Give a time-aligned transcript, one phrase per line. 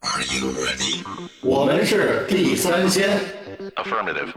[0.00, 1.04] Are you ready？
[1.42, 3.18] 我们是地三鲜。
[3.76, 4.32] Affirmative.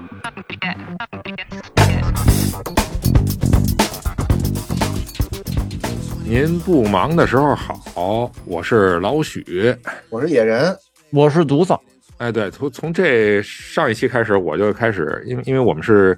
[6.24, 9.76] 您不忙的时候好，我是老许。
[10.10, 10.76] 我是野人，
[11.12, 11.78] 我是独子，
[12.18, 16.18] 哎，对，从从这上一期开始，我就开始，因为因为我们是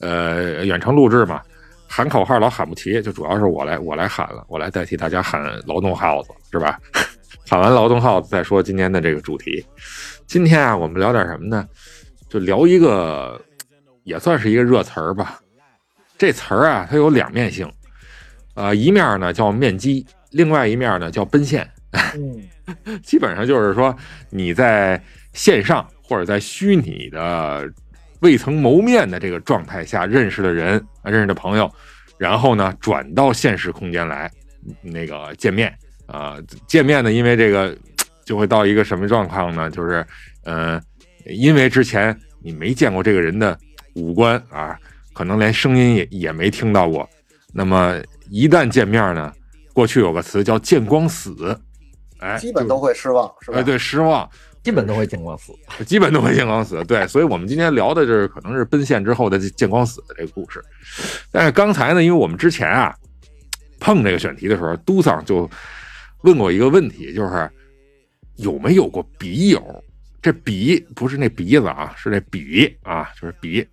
[0.00, 1.40] 呃远程录制嘛，
[1.88, 6.78] 喊口号老喊不齐，就主要是我来我来喊了，我来代替大家喊劳动号子，是吧？
[7.48, 9.64] 喊完劳动号再说今天的这个主题。
[10.26, 11.68] 今天啊，我们聊点什么呢？
[12.28, 13.40] 就聊一个
[14.02, 15.40] 也算是一个热词儿吧。
[16.16, 17.70] 这词儿啊，它有两面性，
[18.54, 21.68] 呃，一面呢叫面基，另外一面呢叫奔现。
[21.92, 23.94] 嗯， 基本上就是说
[24.30, 25.00] 你在
[25.32, 27.70] 线上或者在虚拟的
[28.20, 31.70] 未曾谋面的这个状态下认识的人、认识的朋友，
[32.18, 34.30] 然后呢转到现实空间来
[34.80, 35.72] 那个见面
[36.06, 37.76] 啊、见面呢，因为这个
[38.24, 39.70] 就会到一个什么状况呢？
[39.70, 40.06] 就是
[40.44, 40.80] 呃，
[41.26, 43.58] 因为之前你没见过这个人的
[43.94, 44.78] 五官啊，
[45.12, 47.08] 可能连声音也也没听到过，
[47.52, 49.32] 那么一旦见面呢，
[49.72, 51.58] 过去有个词叫见光死。
[52.20, 53.58] 哎，基本都会失望，是吧？
[53.58, 54.28] 哎，对，失望，
[54.62, 55.52] 基本都会见光死。
[55.84, 56.82] 基本都会见光死。
[56.84, 60.62] 对，所以我们今天聊的就是可能是奔现之后的见光死的这个故事。
[61.30, 62.94] 但是刚才呢，因为我们之前啊
[63.78, 65.50] 碰这个选题的时候，嘟桑就
[66.24, 67.50] 问过一个问题，就是
[68.36, 69.84] 有没有过笔友？
[70.22, 73.66] 这笔不是那鼻子啊，是那笔啊，就是笔，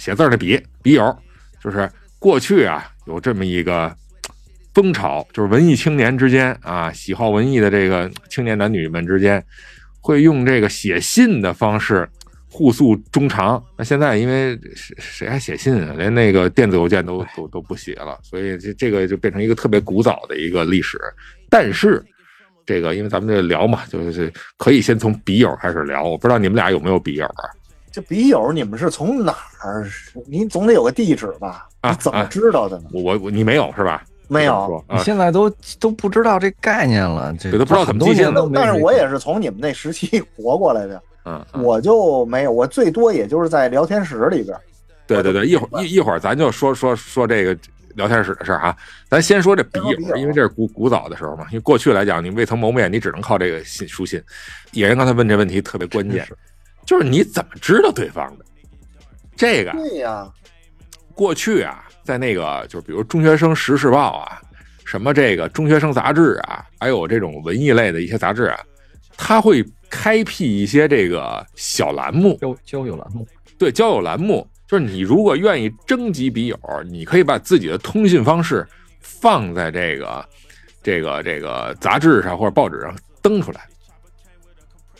[0.00, 1.16] 写字儿那笔，笔友，
[1.62, 3.94] 就是过去啊有这么一个
[4.74, 9.40] 风潮，就是文艺青年之间啊，喜好文艺的这个青年男女们之间，
[10.00, 12.08] 会用这个写信的方式
[12.50, 13.64] 互诉衷肠。
[13.78, 15.94] 那现在因为谁谁还写信啊？
[15.96, 20.98] 连那个电子邮件都都都不写了，所以这这个就变成一个特别古早的一个历史。
[21.52, 22.02] 但是
[22.64, 26.02] 这个因为咱们这聊嘛，就是可以先从笔友开始聊。
[26.02, 27.44] 我不知道你们俩有没有笔友啊？
[27.92, 29.86] 这笔友你们是从哪儿？
[30.26, 31.68] 您总得有个地址吧？
[31.82, 32.84] 啊你怎么啊知道的呢？
[32.94, 34.02] 我我我你没有是吧？
[34.28, 44.56] 没有，啊你，现在都都不知道这概念了，这对都不知道怎么很多寄信年都没但是我也是从你们那时期 活过来的，嗯，嗯我就没有，我最多也就是在聊天室里边。
[45.06, 47.54] 对对对，一会儿一一会儿咱就说说说这个
[47.94, 48.76] 聊天室的事儿啊。
[49.08, 51.46] 咱先说这笔友，因为这是古古早的时候嘛。
[51.50, 54.22] 因为过去来讲，你未曾谋面，你只能靠这个信书信。
[54.72, 56.26] 野人刚才问这问题特别关键，
[56.86, 58.44] 就是你怎么知道对方的？
[59.34, 60.30] 这个对呀，
[61.14, 64.40] 过去啊，在那个就是比如中学生时事报啊，
[64.84, 68.60] 什么这个中学生杂志啊，还有这种文艺类的一些杂志啊，
[69.16, 73.26] 他会开辟一些这个小栏目，交交友栏目，
[73.58, 78.66] 对交友栏目，就是你如果愿意征集笔友，你可以把自己的通信方式
[79.02, 80.26] 放在这个
[80.82, 83.60] 这个这个杂志上或者报纸上登出来。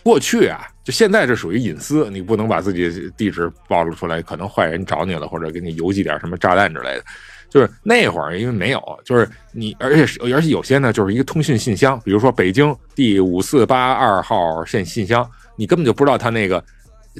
[0.02, 7.04] 过去啊，就现在这属于隐私，你不能把自己地址暴露出来，可能坏人找你了，或者给你邮寄点什么炸弹之类的。
[7.48, 10.02] 就是那会儿因为没有，就是你，而且
[10.34, 16.62] 而且有些呢，就是一个通讯信箱，比如说北京第五四八二号线信箱，你根本就不知道他那个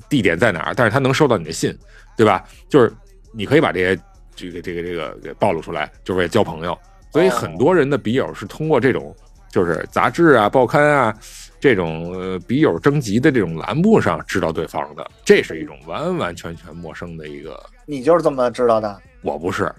[0.09, 1.77] 地点在哪儿，但是他能收到你的信，
[2.17, 2.45] 对吧？
[2.69, 2.93] 就是
[3.33, 4.01] 你可以把这些
[4.35, 6.79] 这个这个这个给暴露出来，就是为了交朋友。
[7.11, 9.15] 所以很多人的笔友是通过这种
[9.51, 11.15] 就是杂志啊、报刊啊
[11.61, 17.63] 这种呃笔友征集的这种栏目上知道对方的，这是一种完完全全陌生的一个。
[17.85, 18.99] 你就是这么知道的？
[19.21, 19.71] 我不是，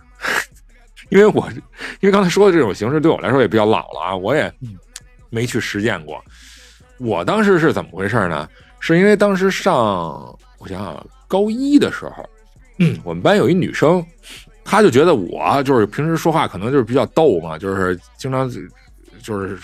[1.09, 1.49] 因为我
[2.01, 4.53] 因为刚才说的这种形式对我来说也比较老了啊，我也
[5.31, 6.23] 没去实践过。
[6.99, 8.47] 我当时是怎么回事呢？
[8.85, 9.73] 是因为当时上
[10.57, 12.29] 我想想高一的时候，
[13.01, 14.05] 我们班有一女生，
[14.65, 18.49] 她就觉得我就是平时说话可能就是比较逗嘛，就是经常
[19.21, 19.57] 就是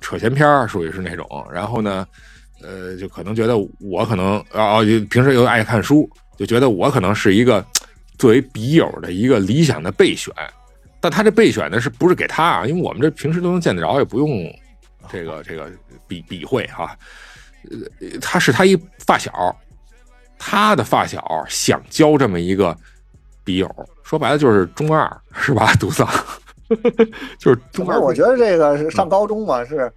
[0.00, 1.26] 扯闲篇儿，属于是那种。
[1.52, 2.06] 然后呢，
[2.62, 7.66] 呃，就可能觉得我可能啊，就平时又爱看书，就觉得我可能是一个
[8.18, 10.32] 作为笔友的一个理想的备选。
[11.00, 12.66] 但他这备选呢，是不是给他啊？
[12.66, 14.48] 因为我们这平时都能见得着，也不用
[15.10, 15.68] 这个这个
[16.06, 16.96] 笔笔会哈。
[17.70, 19.54] 呃，他是他一发小，
[20.38, 22.76] 他的发小想交这么一个
[23.44, 23.68] 笔友，
[24.02, 25.74] 说白了就是中二，是吧？
[25.78, 26.08] 独桑，
[27.38, 28.00] 就是中二。
[28.00, 29.92] 我觉得这个是上高中嘛，是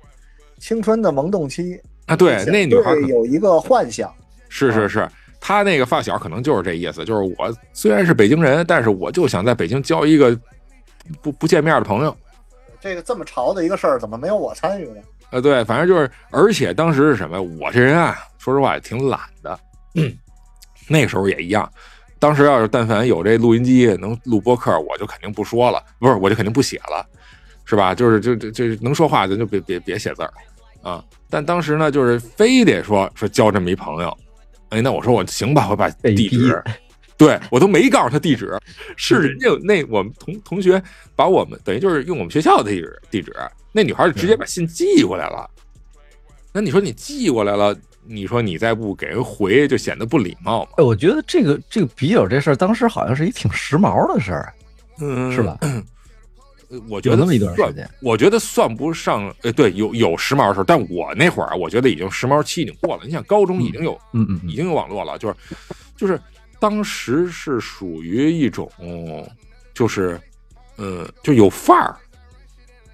[0.57, 1.79] 青春的萌动期。
[2.05, 4.13] 啊，对，那女孩有一个幻想，
[4.49, 5.07] 是是是，
[5.39, 10.37] 他那个发小可能就是这意思，就是我虽然是北京人，但是我就想在北京交一个
[11.21, 12.13] 不不见面的朋友。
[12.81, 15.01] 这个这么潮的一个事儿，怎么没有我参与呢？
[15.33, 17.41] 呃，对，反正就是，而且当时是什么？
[17.41, 19.59] 我这人啊，说实话也挺懒的，
[20.87, 21.67] 那个时候也一样。
[22.19, 27.03] 当时要是但凡有这录音机能录播客，我就肯定不说了，不是，我就肯定不写了，
[27.65, 27.95] 是吧？
[27.95, 30.31] 就是就就就能说话，咱就别别别写字儿，
[30.83, 31.03] 啊。
[31.31, 34.15] 但当时呢，就是非得说说交这么一朋友，
[34.69, 36.63] 哎，那我说我行吧，我把地址，
[37.23, 38.57] 对我都没告诉他地址，
[38.97, 40.81] 是人家那我们同同学
[41.15, 43.33] 把我们等于就是用我们学校的地址地址，
[43.71, 45.49] 那女孩就直接把信寄过来了。
[46.51, 47.75] 那你说你寄过来了，
[48.05, 50.71] 你说你再不给人回，就显得不礼貌嘛？
[50.77, 54.53] 哎，我觉得这个这个笔友这事儿，当时好像是一挺时髦的事儿，
[54.99, 55.57] 嗯，是吧？
[56.89, 63.03] 我觉得有那么一段时间，我觉得算不上，呃，对，有有时髦的时候，但我那会儿啊，我觉得已经时髦期已经过了。
[63.05, 65.35] 你想，高中已经有、嗯嗯嗯，已经有网络了，就是
[65.95, 66.19] 就是
[66.63, 68.71] 当时是属于一种，
[69.73, 70.17] 就是
[70.77, 71.93] 嗯，就有范儿，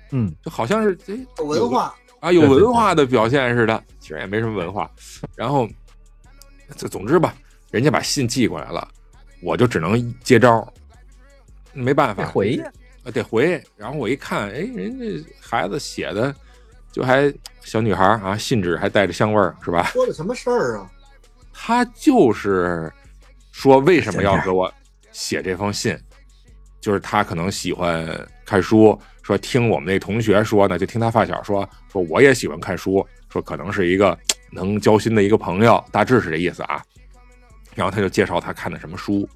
[0.09, 4.89] 嗯，就好像是哎有文化，啊，有文化的表现似的，其实也没什么文化。
[5.35, 5.69] 然后，
[6.75, 7.35] 这总之吧，
[7.69, 8.87] 人家把信寄过来了，
[9.39, 10.67] 我就只能接招，
[11.71, 12.57] 没办法得回，
[13.03, 13.63] 啊，得回。
[13.77, 16.33] 然后我一看，哎，人家孩子写的
[16.91, 17.31] 就还
[17.61, 19.83] 小女孩啊，信纸还带着香味儿，是吧？
[19.93, 20.89] 说的什么事儿啊？
[21.53, 22.91] 他就是
[23.51, 24.71] 说为什么要给我
[25.11, 25.97] 写这封信，
[26.79, 28.07] 就是他可能喜欢
[28.45, 34.17] 看书，说听我们那同学说呢，就听他发小说，说我也喜欢看书，说可能是一个
[34.51, 36.81] 能交心的一个朋友，大致是这意思啊。
[37.75, 39.27] 然后他就介绍他看的什么书，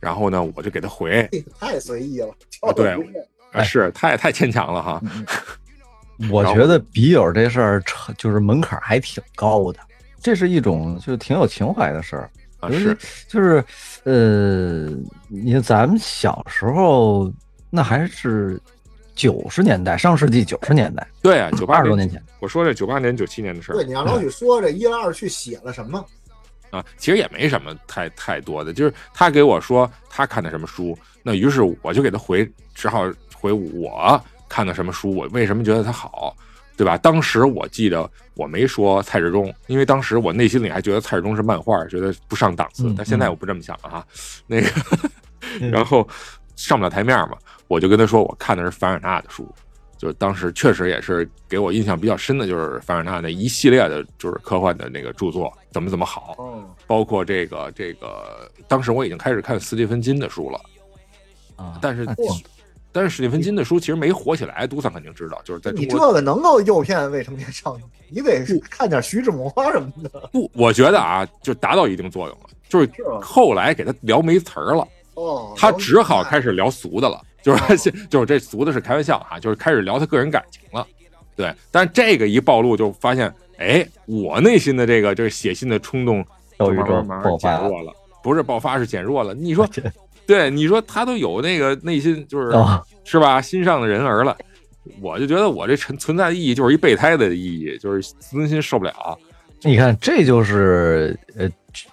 [0.00, 1.28] 然后呢，我就给他回，
[1.58, 2.28] 太随意了，
[2.60, 2.94] 啊对。
[2.94, 5.00] 跳着不啊，是太太牵强了哈，
[6.28, 7.82] 我觉得笔友这事儿
[8.18, 9.78] 就是门槛还挺高的，
[10.20, 12.28] 这是一种就挺有情怀的事儿。
[12.66, 12.96] 啊是
[13.28, 13.64] 就是
[14.04, 14.86] 呃，
[15.28, 17.32] 你看咱们小时候
[17.70, 18.60] 那还是
[19.14, 22.22] 九十年代，上世纪九十年代，对啊，九八，二十多年前。
[22.40, 26.04] 我说这九八年九七年的事儿对，你让老许说这一来二去写了什么？
[26.70, 36.36] 啊，其实也没什么太太多的，就是他给我说他看的什么书，那于是我就给他回，只好回我看的什么书，我为什么觉得他好，
[36.76, 36.96] 对吧？
[36.98, 44.06] 当时我记得我没说蔡志忠，因为当时我内心里还觉得蔡志忠是漫画，觉得不上档次嗯，但现在我不这么想了哈。
[44.46, 44.68] 那个，
[45.70, 46.06] 然后
[46.56, 47.36] 上不了台面嘛，
[47.68, 49.48] 我就跟他说我看的是凡尔纳的书。
[49.96, 60.60] 就是当时确实也是给我印象比较深的，就是凡尔纳那一系列的，就是科幻的那个著作怎么怎么好，嗯，包括这个这个，当时我已经开始看斯蒂芬金的书了，
[61.56, 62.04] 啊，但是
[62.94, 72.88] 但是史蒂芬金的书其实没火起来，杜桑肯定知道，就是在你中国这个能够诱骗未成年少女，你得看点徐志摩什么的，不，我觉得啊，就达到一定作用了，就是？
[73.20, 80.86] 后来给他聊没词儿了，哦，他只好开始聊俗的了，就是就是这俗的是开玩笑啊，就是开始聊他个人感情了，
[81.34, 86.24] 对，但是这个一暴露就发现，哎，我内心的这个就是写信的冲动
[86.58, 87.92] 慢慢慢慢爆发减弱了，
[88.22, 89.68] 不是爆发是减弱了，你说。
[90.26, 94.36] 对，你说他都有那个内心，就是、啊是吧，心上的人儿了。
[95.00, 99.18] 我就觉得我这存存在的意义就是一备胎的意义，就是自尊心受不了。
[99.62, 101.48] 你看，这就是呃，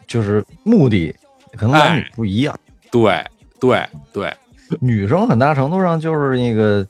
[0.07, 1.15] 就是目的，
[1.53, 2.57] 可能男女不一样。
[2.91, 3.23] 对
[3.59, 4.33] 对对，
[4.81, 6.85] 女生很大程度上就是那个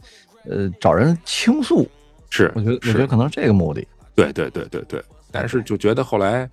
[0.49, 1.87] 呃，找人倾诉。
[2.31, 5.03] 是，我觉得，我觉得可能这个目的对对对对对。
[5.31, 6.49] 但是就觉得后来，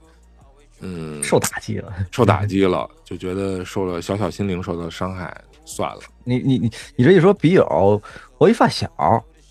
[0.80, 1.92] 嗯，受打击了。
[2.12, 6.00] 受打击了，就觉得受了小小心灵受到伤害，算了。
[6.25, 8.00] 你你你你这一说笔友，
[8.38, 8.90] 我一发小，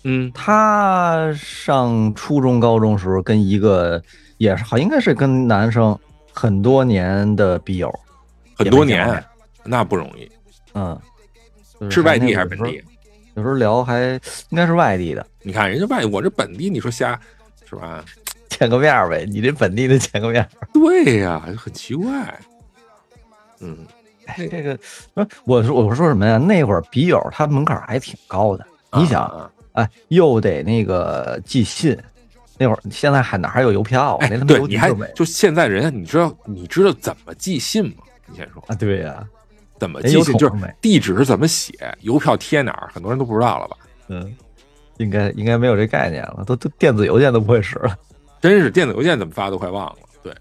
[0.04, 4.02] 嗯他上初中、高中时候跟一个
[4.38, 5.98] 也是好，应该是跟男生
[6.32, 7.92] 很多年的笔友，
[8.56, 9.22] 很多年，
[9.64, 10.30] 那不容易。
[10.74, 10.98] 嗯，
[11.80, 12.82] 就是外地还是本地？
[13.34, 17.18] 有时候聊还应该是外地的，你看人家外，我这本地，你说瞎
[17.68, 18.04] 是吧？
[18.58, 19.24] 见个面儿呗。
[19.24, 22.40] 你这本地的见个面儿，对呀、很奇怪。
[23.60, 23.76] 嗯，
[24.26, 24.78] 哎，这个
[25.44, 26.38] 我说我说什么呀？
[26.38, 31.96] 那会儿笔友他门槛还挺高的，你想，啊哎，又得那个寄信，
[32.56, 34.26] 那会儿现在还哪还有邮票啊？
[34.46, 38.02] 对，你还就现在人，你知道你知道怎么寄信吗？
[38.26, 38.74] 你先说啊？
[38.74, 39.24] 对呀、
[39.78, 43.76] 怎么寄信，就是地址是怎么写，邮票贴哪儿，很多人都不知道了吧？
[44.08, 44.36] 嗯，
[44.98, 47.96] 应该应该没有这概念了，都都电子邮件都不会使了。
[48.40, 49.98] 真是电子邮件怎么发都快忘了。
[50.22, 50.32] 对，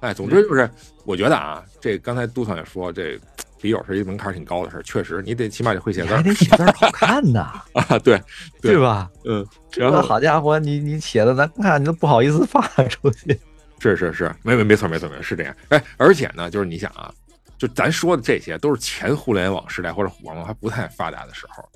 [0.00, 0.68] 哎，总之就是
[1.04, 3.18] 我觉得啊，这刚才杜总也说，这
[3.60, 8.20] 笔友是一门槛挺高的事儿，确实你得起码得会写字你还得写字儿好看呐， 啊，对，
[8.60, 9.08] 对对吧？
[9.24, 13.38] 嗯，这然后好家伙，你你写的难看，你都不好意思发出去。
[13.80, 15.54] 是是是，没没没错没错没错，是这样。
[15.68, 17.12] 哎，而且呢，就是你想啊，
[17.58, 21.68] 就咱说的这些都是前互联网时代或者网络还不太发达的时候，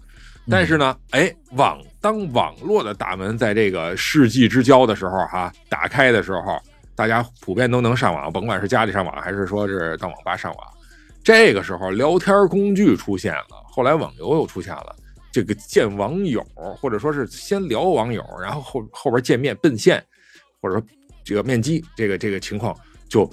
[0.49, 6.59] 但是呢，哎，网当网络的大门在这个世纪之交的时候哈、打开的时候，
[6.95, 10.67] 大家普遍都能上网，甭管是家里上网还是说是到网吧上网，
[11.25, 14.95] 这个时候聊天工具出现了，后来网游又出现了。
[15.33, 16.43] 这个见网友，
[16.81, 20.03] 或者说是先聊网友，然后后后边见面奔现，
[20.63, 20.87] 或者说
[21.23, 22.75] 这个面基，这个这个情况
[23.07, 23.31] 就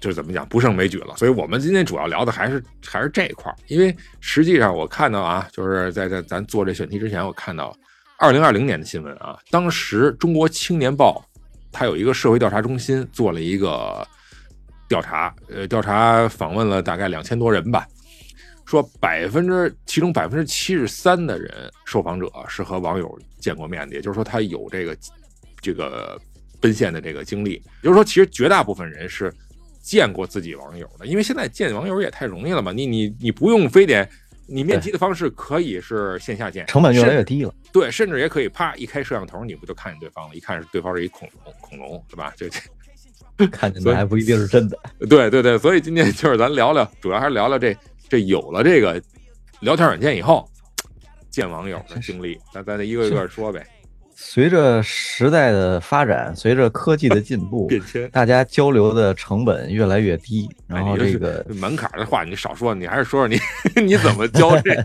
[0.00, 1.16] 就是怎么讲不胜枚举了。
[1.16, 7.76] 所以我们今天主要聊的还是还是这一块儿，因为实际上我看到啊，就是在在咱做这选题之前，我看到
[8.18, 11.24] 二零二零年的新闻啊，当时中国青年报
[11.70, 14.06] 它有一个社会调查中心做了一个
[14.88, 17.86] 调查，呃，调查访问了大概两千多人吧。
[18.64, 21.50] 说百分之其中百分之七十三的人
[21.86, 24.94] 受访者是和网友见过面的，也就是说他有这个
[25.62, 26.20] 这个
[26.60, 27.52] 奔现的这个经历。
[27.52, 29.32] 也就是说，其实绝大部分人是
[29.88, 34.06] 见过自己网友的，因为现在见网友也太容易了嘛，你你你不用非得
[34.46, 37.54] 你面基的方式可以是线下见，成本越来越低了。
[37.72, 40.34] 对，甚至也可以啪一开摄像头，你不就看见对方了？
[40.34, 42.34] 一看是对方是一恐龙，恐龙是吧？
[42.36, 42.50] 这
[43.38, 44.78] 这 看见所以的还不一定是真的。
[45.08, 47.74] 对对对，所以今天就是咱聊聊，主要还是聊聊这
[48.10, 49.02] 这有了这个
[49.60, 50.46] 聊天软件以后
[51.30, 53.66] 见网友的经历，咱咱一个一个说呗，
[54.20, 58.10] 随着时代的发展，随着科技的进步， 变迁。
[58.10, 63.38] 大家交流的成本越来越低，然后这个 门槛的话你少说，你还是说说你
[63.80, 64.84] 你怎么交这个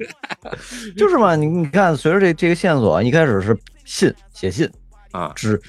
[0.95, 4.69] 就是嘛，你你看，随着这这个线索，一开始是信写信，
[5.11, 5.59] 啊只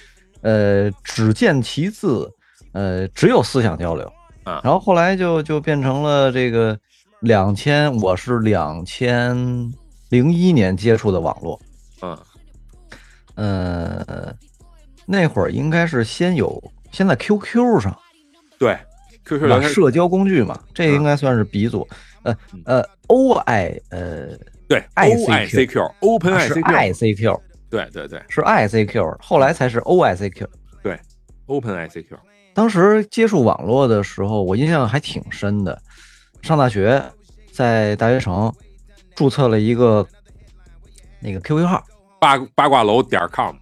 [0.42, 2.30] 呃只见其字，
[2.72, 4.04] 呃只有思想交流
[4.44, 6.78] 啊然后后来就就变成了这个
[7.20, 9.34] 两千，我是两千
[10.10, 11.58] 零一年接触的网络，
[12.02, 12.16] 嗯
[13.34, 14.34] 呃
[15.06, 17.96] 那会儿应该是先有先在 QQ 上。
[18.58, 18.78] 对
[19.24, 19.46] ，QQ？
[19.46, 21.86] 聊天社交工具嘛，这应该算是鼻祖。
[22.22, 24.28] 呃嗯呃，O I 呃
[24.66, 30.16] 对 O I C Q Open ICQ I C Q 对对对是 I C Q，后来才是 O I
[30.16, 30.48] C Q
[30.82, 30.98] 对。
[31.46, 32.16] Open ICQ
[32.54, 35.78] 当时接触网络的时候，我印象还挺深的。
[36.40, 37.02] 上大学，
[37.52, 38.50] 在大学城
[39.14, 40.06] 注册了一个
[41.20, 41.84] 那个 QQ 号
[42.24, 43.54] 八八卦楼点 com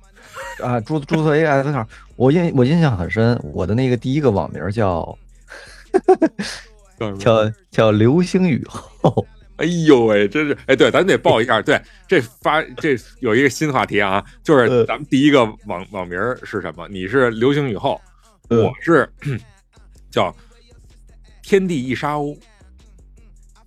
[0.62, 3.36] 啊，注注册一个 IC 号，我印我印象很深。
[3.52, 5.18] 我的那个第一个网名叫
[7.18, 9.26] 叫叫流星雨后。
[9.56, 16.86] 哎呦喂，真是哎，对，咱得报一下，对，这发这有一个新话题啊，就是呃咱们第一个网网名是什么？
[16.88, 18.00] 你是流星雨后，
[18.48, 19.08] 呃我是
[20.08, 20.34] 叫
[21.42, 22.38] 天地一沙鸥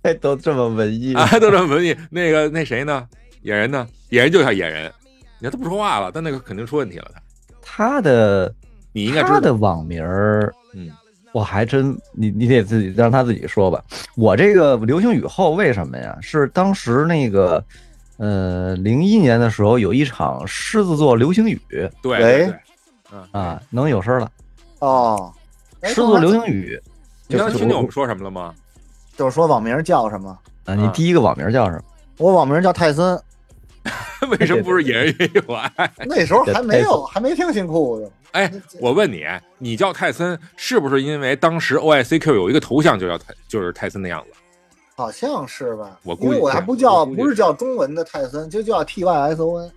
[0.02, 1.94] 哎，都这么文艺啊，都这么文艺。
[2.10, 3.06] 那个那谁呢？
[3.42, 3.86] 野人呢？
[4.10, 4.92] 野人就叫野人，
[5.38, 7.10] 你看他不说话了，但那个肯定出问题了。
[7.14, 7.20] 他
[7.60, 8.54] 他的
[8.92, 10.90] 你应该知道，他的网名儿，嗯，
[11.32, 13.84] 我还真你你得自己让他自己说吧。
[14.16, 16.16] 我这个流星雨后为什么呀？
[16.22, 17.62] 是当时那个
[18.16, 22.54] 呃零一年的时候有一场狮子座流星雨对对对，
[23.12, 24.30] 嗯，啊，能有声了。
[24.78, 25.32] 哦，
[25.80, 26.80] 哎狮子座流星雨
[27.26, 28.54] 你刚听见我们说什么了吗？
[29.16, 30.38] 就是说网名叫什么？
[30.64, 31.82] 啊，你啊第一个网名叫什么？
[32.18, 33.20] 我网名叫泰森，
[34.38, 35.70] 为什么不是野人也有爱？
[36.06, 38.10] 那时候还没有，还没听新裤子。
[38.32, 39.24] 哎，我问你，
[39.58, 44.38] 你叫泰森是不是因为当时 OICQ 有一个头像就叫泰，就是泰森的样子？
[44.94, 45.98] 好像是吧？
[46.02, 49.72] 我估计因为我还不叫，不是叫中文的泰森，就叫 T Y S O N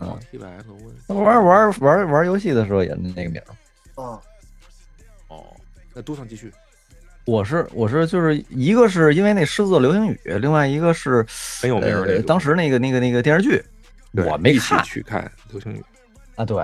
[0.00, 0.76] 嗯，T Y S O
[1.08, 4.02] N 玩玩玩玩游戏的时候也那个名儿。
[4.02, 4.20] 啊。
[5.28, 5.44] 哦，
[5.92, 6.52] 那都上继续。
[7.24, 11.24] 我是我是就是一个是因为那狮子座流星雨，另外一个是
[11.60, 13.62] 很有名的呃当时那个那个那个电视剧，
[14.12, 15.82] 我没一起看去看流星雨。
[16.36, 16.62] 啊，对，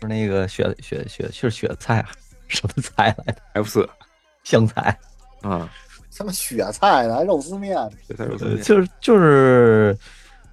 [0.00, 2.08] 是那个雪雪雪是雪菜啊，
[2.48, 3.88] 什么菜来着？F 四
[4.44, 4.98] 香菜，
[5.40, 5.70] 啊，
[6.10, 7.78] 什么雪菜的，还肉丝面，
[8.62, 9.96] 就是就是，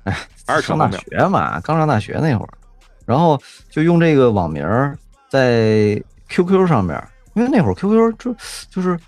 [0.03, 0.15] 哎，
[0.47, 2.49] 还是上大学嘛，刚上大学那会儿，
[3.05, 4.63] 然后就用这个网名
[5.27, 6.95] 在 QQ 上面，
[7.33, 8.35] 因为那会儿 QQ 就
[8.69, 8.99] 就是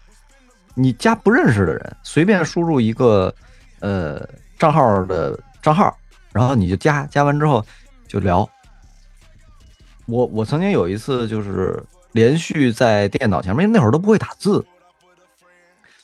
[0.73, 3.33] 你加不认识的人，随便输入一个
[3.79, 4.25] 呃
[4.57, 5.95] 账号的账号，
[6.31, 7.65] 然后你就加，加完之后
[8.07, 8.47] 就聊。
[10.05, 14.63] 我我曾经有一次就是连续在电脑前面，那会儿都不会打字，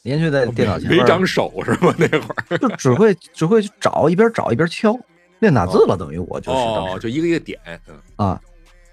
[0.04, 1.94] 连续在电脑前面没长手是吗？
[1.98, 4.98] 那会儿就只会只会去找，一边找一边敲，
[5.40, 8.40] 练打字了，等于我就是当哦，就一个一个点，嗯，啊，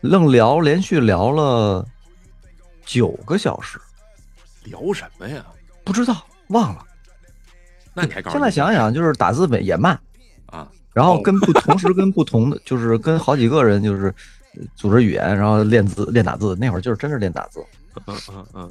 [0.00, 1.86] 愣聊，连续聊了
[2.84, 3.78] 九个小时，
[4.64, 5.44] 聊什么呀？
[5.84, 6.84] 不知道忘了。
[7.92, 9.98] 那你还现在想想，就是打字也慢，
[10.46, 10.68] 啊？
[10.92, 14.14] 然后跟不 同时跟不同的，就是跟好几个人就是
[14.56, 16.56] 呃组织语言，然后练字练打字。
[16.58, 17.64] 那会儿就是真是练打字。
[18.06, 18.70] 嗯嗯嗯，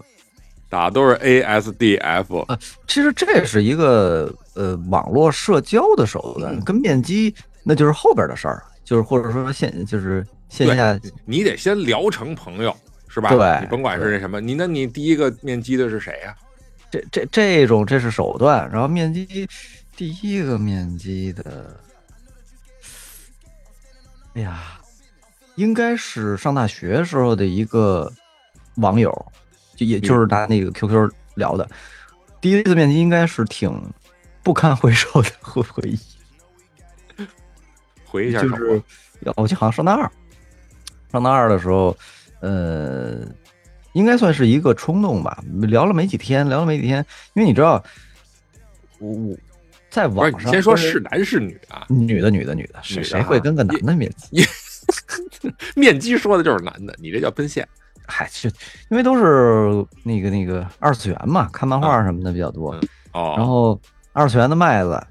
[0.67, 2.46] 打都是 A S D F，
[2.88, 12.75] 其实这是一个呃网络社交的手段，跟面基那就是后边的事儿，就是或者说线就是线下你得先聊成朋友
[13.13, 13.29] 是吧？
[13.29, 16.36] 对你甭管是那什么，你那你第一个面基的是谁呀？
[16.89, 19.48] 这这这种这是手段，然后面基
[19.96, 21.79] 第一个面基的
[24.34, 24.79] 哎呀，
[25.55, 28.12] 应该是上大学时候的一个
[28.77, 29.12] 网友，
[29.75, 31.70] 就也就是拿那个 QQ 聊的。
[32.41, 33.72] 第一次面基应该是挺
[34.41, 36.00] 不堪回首的回回忆，
[38.05, 38.84] 回忆一下手就是
[39.36, 40.12] 我记得好像上大二，
[41.12, 41.96] 上大二的时候，
[42.43, 43.25] 呃，
[43.93, 45.41] 应该算是一个冲动吧。
[45.62, 47.03] 聊了没几天，聊了没几天，
[47.35, 47.81] 因为你知道，
[49.00, 49.38] 我我
[49.89, 51.85] 在网上先说是男是女啊？
[51.88, 54.45] 女的，女的，女的，谁谁会跟个男的面基？
[55.73, 57.65] 面基说的就是男的，你这叫奔现。
[58.05, 58.50] 嗨，就
[58.89, 62.75] 因为都是那个那个二次元嘛，看漫画什么的比较多。
[62.75, 62.81] 嗯
[63.13, 63.79] 哦，然后
[64.12, 65.01] 二次元的妹子，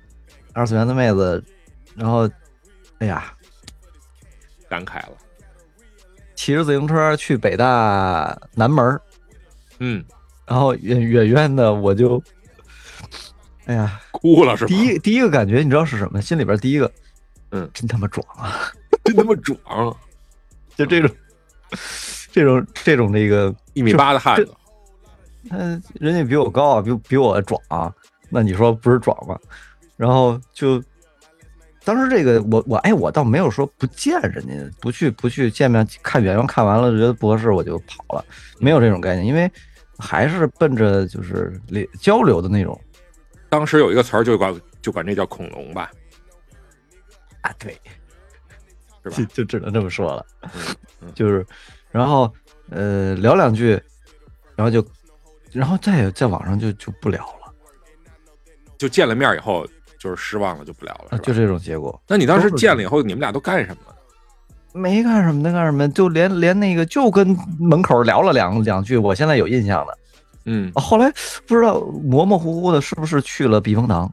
[0.52, 1.42] 二次元的妹子，
[1.96, 2.28] 然后
[2.98, 3.32] 哎呀，
[4.68, 5.12] 感慨了。
[6.42, 9.00] 骑着自行车去北大南门儿，
[9.78, 10.04] 嗯，
[10.44, 12.20] 然后远远远的我就，
[13.66, 14.68] 哎呀，哭了是吧？
[14.68, 16.20] 第一第一个感觉你知道是什么？
[16.20, 16.90] 心里边第一个，
[17.52, 18.72] 嗯，真他妈壮啊！
[19.04, 19.96] 真他妈壮，
[20.74, 21.08] 就这种，
[22.32, 24.52] 这种这种这个，一米八的汉子。
[25.50, 27.94] 嗯，人家比我高啊，比比我壮啊，
[28.28, 29.38] 那你说不是壮吗？
[29.96, 30.82] 然后就
[31.84, 38.24] 当时这个我我哎，我倒没有说不见人家，不去不去见面看远远看完了觉得不合适我就跑了，
[38.58, 39.50] 没有这种概念，因为
[39.98, 41.52] 还是奔着就是
[42.00, 42.80] 交交流的那种。
[43.48, 45.90] 当时有一个词儿就管就管这叫恐龙吧，
[47.42, 47.76] 啊，对，
[49.04, 49.16] 是吧？
[49.16, 49.24] 就？
[49.34, 50.26] 就只能这么说了，
[51.00, 51.44] 嗯就是
[51.90, 52.32] 然后
[52.70, 53.80] 呃聊两句，
[54.56, 54.86] 然后就
[55.50, 57.52] 然后再在网上就就不聊了，
[58.78, 59.66] 就见了面以后
[60.02, 62.02] 就是失望了，就不聊了，就这种结果。
[62.08, 63.96] 那你当时见了以后，你们俩都干什么了？
[64.72, 65.88] 没干什么能，干什么？
[65.90, 69.98] 就连连那个就跟门口聊了两两句，我现在有印象的。
[70.44, 71.08] 嗯啊后来
[71.46, 74.12] 不知道模模糊糊的，是不是去了避风塘，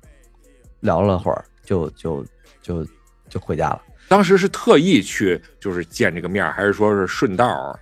[0.81, 2.23] 聊了会儿，就就
[2.61, 2.85] 就
[3.27, 3.81] 就回家了。
[4.07, 7.79] 当时是特意去就是见这个面，还是说是顺道？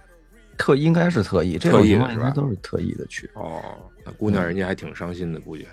[0.57, 3.29] 特应该是特意，这特种情况意是吧应该都是特意的去。
[3.33, 3.61] 哦，
[4.05, 5.67] 那姑娘人家还挺伤心的，估计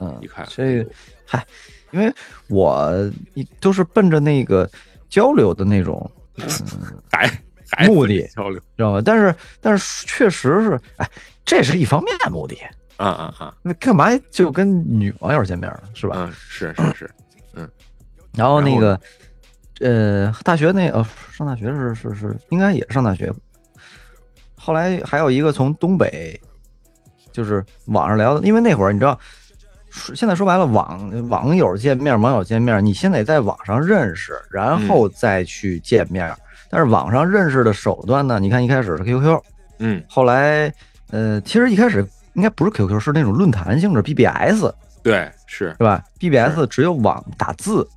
[0.00, 0.90] 嗯一，看这个
[1.26, 1.44] 嗨，
[1.90, 2.12] 因为
[2.48, 2.92] 我
[3.34, 4.68] 一都是奔着那个
[5.08, 6.10] 交流的那种
[7.10, 7.28] 还
[7.70, 9.02] 还目的交流知道吧？
[9.04, 11.08] 但是但是确实是，哎，
[11.44, 12.56] 这是一方面的目的。
[12.96, 15.82] 啊啊啊，那干嘛就跟女网友见面了？
[15.94, 16.16] 是吧？
[16.18, 17.10] 嗯，是是是，
[17.54, 17.68] 嗯
[18.34, 19.00] 然后那个，
[19.80, 23.32] 呃，大学那呃，上大学是是是，应该也是上大学。
[24.56, 26.40] 后来还有一个从东北，
[27.32, 29.20] 就是网上聊的，因为那会儿你知道，说
[30.14, 36.34] 现在说白了，网网友见面，网友见面，你先得在网上认识，然后再去见面。
[36.70, 39.40] 但是网上认识的手段呢，你看一开始是 QQ，
[39.78, 40.72] 嗯，后来
[41.10, 44.70] 呃，其实一开始应该不是 QQ，是那种论坛性质 BBS，
[45.02, 45.70] 对，是。
[45.78, 47.88] 是吧？BBS 只有网打字，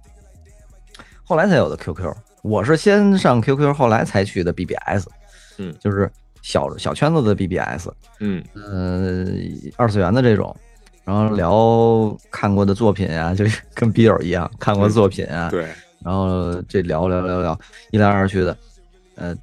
[1.23, 2.13] 后来才有的 QQ。
[2.43, 5.05] 我是先上 QQ，后来才去的 BBS，
[5.57, 6.09] 嗯，就是
[6.41, 8.43] 小小圈子的 BBS，嗯。
[8.55, 9.27] 呃，
[9.75, 10.55] 二次元的这种，
[11.03, 15.65] 然后聊看过的作品啊， 就跟笔友一样，看过的作品啊，对，
[16.03, 17.59] 然后这聊聊聊聊，
[17.91, 18.57] 一来二去的，
[19.15, 19.35] 呃，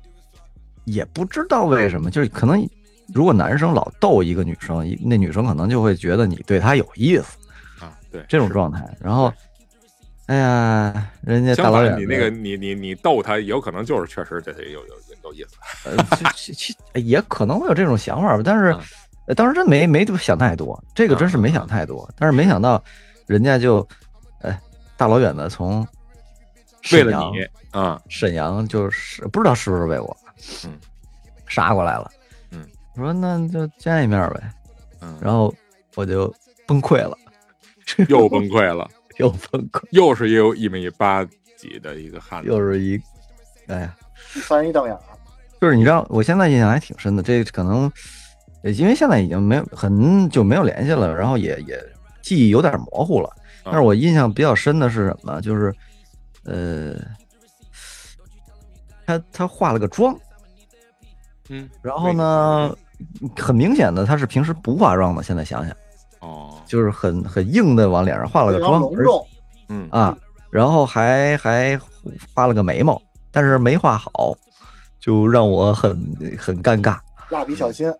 [0.85, 2.66] 也不知道为什么，就是可能
[3.12, 7.37] 如果男生老逗一个女生，那女生可能就会觉得你对她有意思。
[7.81, 8.85] 啊，对，这种状态。
[9.01, 9.33] 然后，
[10.27, 14.94] 哎呀，人家大老远你那个你你你逗他，有可能就是确实对他有有
[15.25, 15.57] 有意思。
[15.88, 15.97] 呃，
[16.35, 18.77] 其其其也可能会有这种想法吧，但是
[19.35, 22.09] 当时真没没想太多，这个真是没想太多。
[22.17, 22.83] 但是没想到，
[23.27, 23.87] 人家就，
[24.41, 24.61] 哎，
[24.97, 25.87] 大老远的从
[26.93, 30.17] 为了沈阳你啊，沈阳就是不知道是不是为我，
[30.64, 30.79] 嗯，
[31.47, 32.11] 杀过来了，
[32.51, 34.41] 嗯，我说那就见一面呗，
[35.01, 35.55] 嗯，然后
[35.95, 36.35] 我就
[36.67, 37.17] 崩溃了，
[38.09, 38.88] 又崩溃了，
[39.19, 41.25] 又崩溃，又是有一米八
[41.57, 43.01] 几的一个汉子，又是一，
[43.67, 43.95] 哎呀。
[44.43, 45.01] 翻一瞪眼儿，
[45.61, 47.23] 就是你知道，我现在印象还挺深的。
[47.23, 47.93] 这可能，呃
[48.62, 51.81] 因为现在已经没有很久没有联系了，然后也也
[52.23, 53.31] 记忆有点模糊了。
[53.64, 55.40] 但是我印象比较深的是什么？
[55.40, 55.75] 就是，
[56.44, 56.94] 呃，
[59.07, 60.16] 他他化了个妆，
[61.51, 62.75] 嗯，然后呢，
[63.37, 65.23] 很明显的他是平时不化妆的。
[65.23, 65.77] 现在想想，
[66.21, 69.05] 哦，就是很很硬的往脸上化了个妆，而，
[69.68, 70.16] 嗯啊，
[70.51, 71.79] 然后还还
[72.35, 74.35] 画了个眉毛，但是没画好，
[74.99, 75.94] 就让我很
[76.38, 76.99] 很尴尬。
[77.31, 77.92] 蜡笔小新，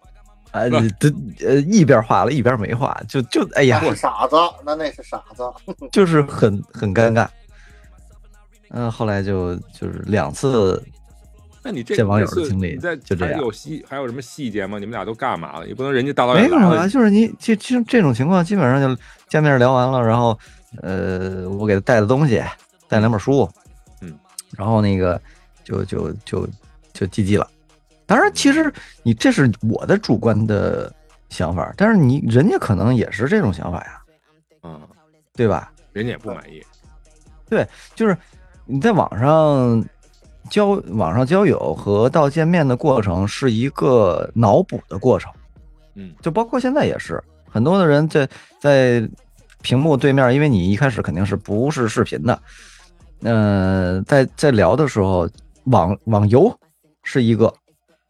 [0.51, 0.63] 啊，
[0.99, 1.13] 这
[1.47, 5.43] 呃一边画了一边没画，就就哎呀，那是傻子，那那是傻子，
[5.93, 7.27] 就是很很尴尬。
[8.71, 10.83] 嗯、后来就就是两次，
[11.63, 14.79] 那你这见网友的经历就这样还有细还有什么细节吗？
[14.79, 15.67] 你们俩都干嘛了？
[15.67, 20.39] 也不能人家大老没有啊，远来了，就是你这这这种情况，基本上就见面聊完了，然后
[20.83, 22.43] 呃，我给他带的东西，
[22.89, 23.49] 带两本书，
[24.03, 24.19] 嗯，
[24.57, 25.19] 然后那个
[25.65, 26.47] 就就就
[26.93, 27.49] 就 GG 了。
[28.09, 30.91] 当然，其实你这是我的主观的
[31.29, 34.03] 想法，但是你人家可能也是这种想法呀，
[34.63, 34.81] 嗯，
[35.35, 35.71] 对吧？
[35.93, 36.63] 人家也不满意。
[37.51, 38.17] 对就是
[38.65, 39.85] 你在网上
[40.51, 45.31] 交网上交友和到见面的过程是一个脑补的过程，
[45.95, 49.07] 嗯，就包括现在也是，很多的人在在
[49.61, 52.43] 屏幕对面，因为你一开始肯定是不是视频的，
[53.23, 55.29] 呃，在在聊的时候，
[55.65, 56.55] 网网游
[57.03, 57.53] 是一个，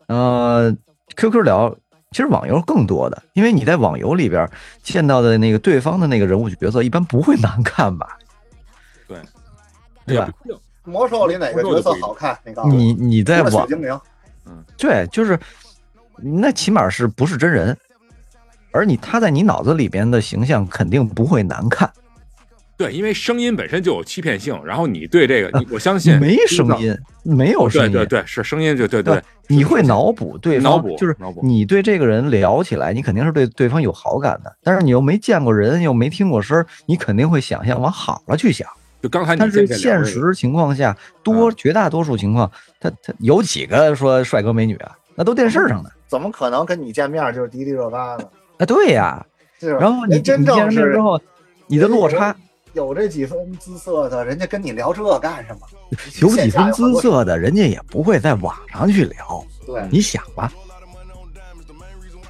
[0.08, 0.76] 呃
[1.16, 1.74] ，QQ 聊。
[2.10, 4.50] 其实网游更多的，因为你在网游里边
[4.82, 8.16] 见到的那个对方的那个人物角色，一般不会难看吧？
[9.06, 9.18] 对，
[10.06, 10.32] 对吧
[10.84, 12.38] 魔兽里哪个角色好看？
[12.46, 12.74] 你告诉我。
[12.74, 14.00] 你你在网雪精灵，
[14.78, 15.38] 对，就是
[16.16, 17.76] 那起码是不是真人，
[18.72, 21.92] 而你他在你脑子里边的形象肯定不会难看，
[22.78, 38.68] 对，因为声音本身就有欺骗性，然后你对这个，你我相信没声音，没有声音，对对对，是声音，就对对对，你会脑补对脑补，方就是脑补，你对这个人聊起来，你肯定是对对方有好感的，但是你又没见过人，又没听过声儿，你肯定会想象往好了去想。
[39.02, 42.48] 就刚才你但是现实情况下，多绝大多数情况，
[42.80, 44.96] 他他有几个说帅哥美女啊？
[45.16, 45.90] 那都电视上的。
[46.06, 48.24] 怎么可能跟你见面就是迪丽热巴呢？
[48.58, 49.26] 啊，对呀，
[49.80, 51.20] 然后你真正是之后，
[51.66, 52.34] 你的落差
[52.78, 55.66] 有这几分姿色的，人家跟你聊这干什么？
[56.22, 59.44] 有几分姿色的，人家也不会在网上去聊。
[59.66, 60.52] 对，你想吧，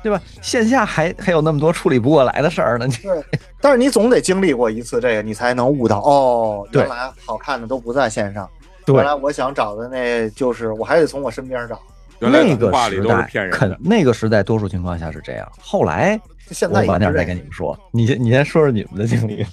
[0.02, 0.20] 对吧？
[0.40, 2.87] 线下还还有那么多处理不过来的事儿呢。
[2.87, 3.22] 你对，
[3.61, 8.48] 但是你总得经历过一次这个，你才能悟到哦，原来好看的都不在线上。
[8.87, 11.78] 对原来我想找的那就是我还得从我身边找。
[12.20, 15.46] 原来那个时代都是骗人肯，那个时代多数情况下是这样。
[15.61, 16.18] 后来
[16.50, 19.46] 现在我晚点再跟你们说，你先你先说说你们的经历。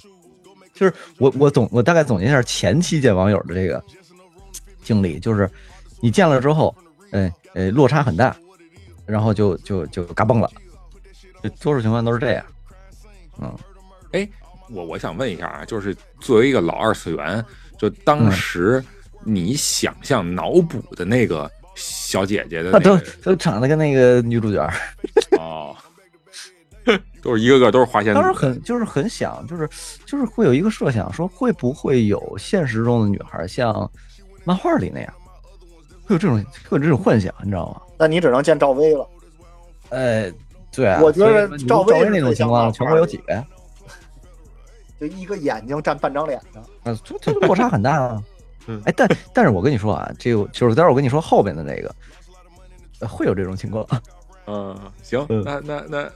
[0.76, 3.82] 就是我我总我大概总结一下前期见网友的这个
[4.84, 5.50] 经历，就是
[6.00, 6.72] 你见了之后，
[7.10, 8.36] 嗯呃落差很大，
[9.06, 10.48] 然后就就就嘎嘣了，
[11.42, 12.44] 就多数情况都是这样。
[13.40, 13.52] 嗯，
[14.12, 14.28] 哎，
[14.70, 17.44] 我我想问一下啊，就是作为一个老二次元，
[17.78, 18.84] 就嗯当时
[19.24, 24.70] 你想象脑补的那个小姐姐的啊都那个都长得跟那个女主角，
[25.38, 25.76] 哦，
[27.22, 29.68] 都是一个个都是花仙子当时很就是很想，就是
[30.04, 33.90] 就是会有一个设想，说会不会有现实中的女孩像
[34.44, 35.12] 漫画里那样，
[36.04, 36.36] 会有这种
[36.68, 37.82] 会有这种幻想，你知道吗？
[37.98, 39.08] 那你只能见赵薇了。
[39.88, 40.30] 呃，
[40.72, 43.44] 对啊，我觉得赵薇赵薇那种情况，全国有几个呀？
[45.00, 48.22] 就一个眼睛占半张脸的，啊，这这落差很大啊
[48.66, 48.80] 嗯。
[48.86, 51.94] 哎，但但是我跟你说啊，这个就是待会儿我跟你说后边的那个，
[53.00, 53.86] 呃会有这种情况。
[54.46, 56.10] 嗯，行，嗯那那那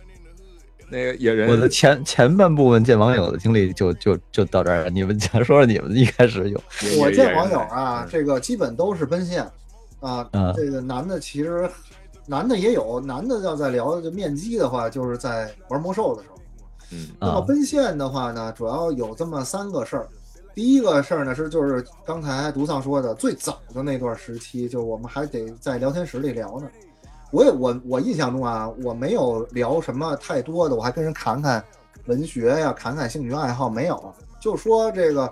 [0.90, 6.60] 那个野人，我的前前半部分见网友的经历就就就到这儿了，你们讲说说你们一开始有
[7.00, 9.42] 我见网友啊，嗯这个基本都是奔现
[10.00, 10.52] 啊嗯。
[10.56, 11.70] 这个男的其实
[12.26, 16.36] 男的也有，男的要在聊就面基的话，就是在玩魔兽的时候。
[16.92, 20.08] 嗯那么啊奔现的话呢，主要有这么三个事儿。
[20.52, 26.68] 第一个事儿呢是就是刚才独丧说的最早的那段时期，就我们还得在聊天室里聊呢。
[27.30, 31.64] 我也我我印象中啊，我没有聊什么太多的，我还跟人侃侃
[32.06, 35.30] 文学呀，侃侃兴趣爱好没有，就说这个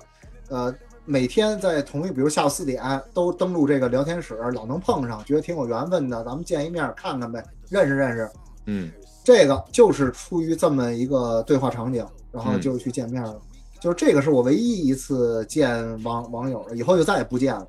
[0.49, 8.31] 呃每天在同一，比如下午四点都登录这个聊天室，老能碰上，觉得挺有缘分的，咱们见一面看看呗，认识认识。
[8.67, 8.91] 嗯
[9.25, 13.37] 这个就是出于这么一个对话场景，然后嗯就去见面了。
[13.81, 17.67] 就是这个是我唯一一次见网网友了，以后就再也不见了。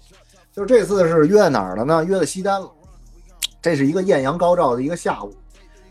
[0.52, 2.04] 就是这次是约在哪儿了呢？
[2.04, 2.70] 约在西单了。
[3.62, 5.34] 这是一个艳阳高照的一个下午，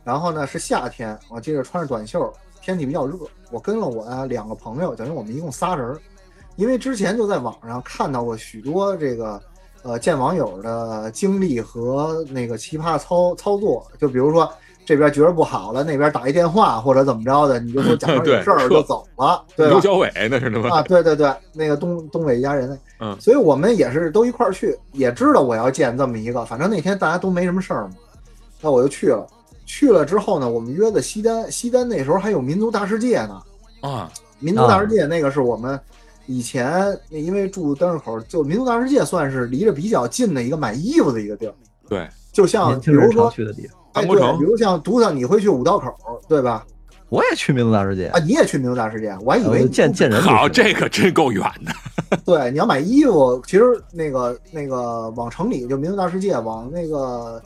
[0.05, 3.19] 然后呢是夏天，我记着穿着短袖，天气比较热。
[3.51, 5.99] 我跟了我两个朋友，等于我们一共仨人。
[6.57, 9.41] 因为之前就在网上看到过许多这个
[9.83, 14.53] 呃见网友的经历和那个奇葩操操作，就比如说
[14.89, 19.81] 这边觉得不好了，那边打一电话或者怎么着的，你就说假装 有事儿就走了，对吧刘？
[19.83, 27.91] 小伟那是啊，对对对，那个东东北一家人，嗯所以我们也是都一块儿去，也知道我要见这么一个，反正那天大家都没什么事儿嘛，
[28.63, 29.27] 那我就去了。
[29.67, 33.43] 去了之后呢，我们约的西单，西单那时候还有民族大世界呢，
[33.83, 35.79] 啊，民族大世界那个是我们
[36.25, 41.55] 以前因为住灯市口，就民族大世界算是离着比较近的一个买衣服的一个地儿，
[41.91, 43.78] 对，就像比如说，去的地方。
[43.99, 45.93] 哎，韩国城对，比如像独特，你会去五道口，
[46.29, 46.65] 对吧？
[47.11, 57.41] 我也去民族大世界啊，，你也去民族大世界，我还以为你见见人就好，这可真够远的， 对，你要买衣服，其实那个那个往城里就民族大世界，往那个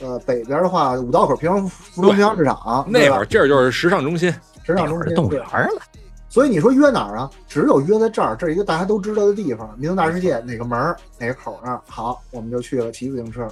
[0.00, 4.30] 呃北边的话，五道口平房服装平房市场，那会儿这儿就是时尚中心，
[4.64, 5.82] 时尚中心动物园了。
[6.28, 7.30] 所以你说约哪儿啊？
[7.48, 13.48] 只有约在这儿，这是一个大家都知道的地方，民族大世界哪个门儿哪个口儿那儿，好，我们就去了，骑自行车。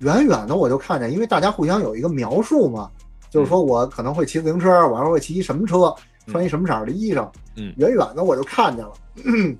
[0.00, 2.90] 远远的我就看见，因为大家互相有一个描述嘛，
[3.30, 5.94] 就是说我可能会骑自行车，我还会骑一什么车，
[6.26, 7.28] 穿一什么色儿的衣裳。
[7.56, 8.92] 嗯远远的我就看见了，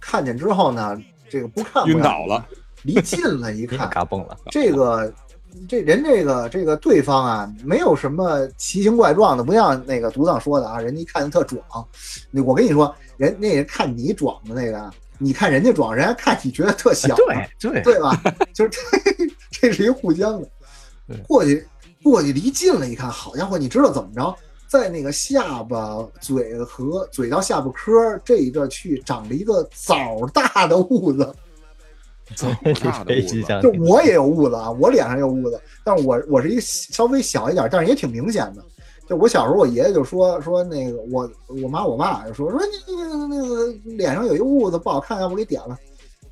[0.00, 2.44] 看见之后呢，这个不看不晕倒了，
[2.82, 5.12] 离近了一看， 嘎嘣了，这个
[5.68, 11.62] 这人这个这个对方啊，没有什么奇形怪状的，不像那个独藏说的啊，人家一看就特壮。
[12.30, 18.20] 那我跟你说，人那人看你壮的那个，你看人家壮，人家看你觉得特小，对对，对吧？
[18.52, 18.70] 就是
[19.60, 20.48] 这这是一互相的。
[21.26, 21.66] 过去
[22.02, 24.34] 过去离近了一看，好家伙，你知道怎么着？
[24.68, 31.34] 在那个下巴、嘴和嘴到下巴颏这一段去长了一个枣大的痦子，
[32.36, 32.48] 枣
[32.82, 38.62] 大的痦子就我也有痦子啊，我脸上有痦子，但是我我是一个稍微小一点，但是也挺明显的。
[39.08, 41.30] 就我小时候，我爷爷就说说那个我
[41.62, 45.78] 我妈我爸就说说你那个那个脸上有一痦子不好看，要不给点了。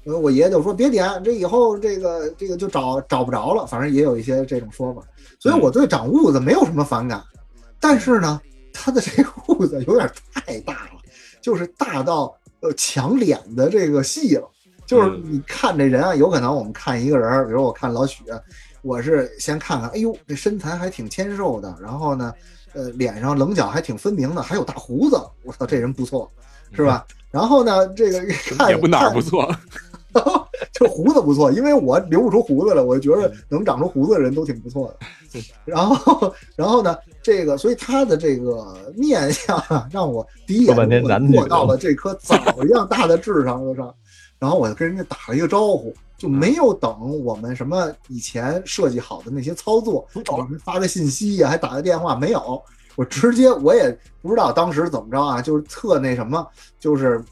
[0.06, 5.02] 呃，我爷爷就说别点，这以后这个这个就找找不着了，反正也有一些这种说法。
[5.40, 7.22] 所以我对长痦子没有什么反感，
[7.80, 8.40] 但是呢，
[8.72, 11.00] 他的这个痦子有点太大了，
[11.42, 14.48] 就是大到呃抢脸的这个戏了。
[14.86, 18.22] 就是你看这人啊，有可能我们看一个人，比如我看老许，
[18.82, 22.32] 我是先看看，哎呦，这身材还挺纤瘦的，然后呢，
[22.72, 26.30] 呃，脸上棱角还挺分明的，还有大胡子，我操，这人不错，
[26.72, 27.04] 是吧？
[27.32, 28.24] 然后呢，这个
[28.56, 29.52] 看也不哪儿不错，
[30.72, 35.40] 就胡子不错，因为我留不出胡子来，我觉得能长出胡子的人都挺不错的。
[35.64, 43.94] 然后，然后呢，这个，所以他的这个面相啊，让我第一眼说半天我男的女的落到了这颗枣一样大的智商上。
[44.38, 52.62] 然后我就跟人家打了一个招呼，就没有等我们什么以前设计好的那些操作，我们发个信息呀、还打个电话，没有。
[52.96, 56.46] 我直接我也不知道当时怎么着啊，就是特那什么，
[56.78, 57.22] 就是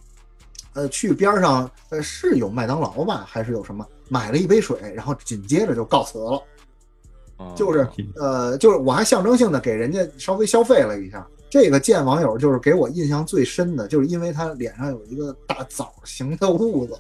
[0.75, 6.43] 呃去边上呃是有麦当劳吧，还是有什么买了一杯水，然后紧接着就告辞了。
[7.57, 11.27] 就是呃，就是我还象征性的给人家稍微消费了一下。
[11.51, 16.99] 这个见网友就是给我印象最深的，就是因为他脸上有一个大枣形的痦子，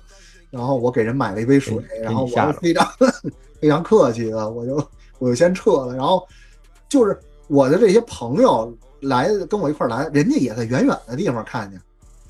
[0.51, 2.89] 然后我给人买了一杯水，然后我非常
[3.61, 5.97] 非常客气的，我就我就先撤了。
[5.97, 6.25] 然后
[6.89, 11.81] 就是我的这些朋友来跟我一块来，人家也在远远的地方看见，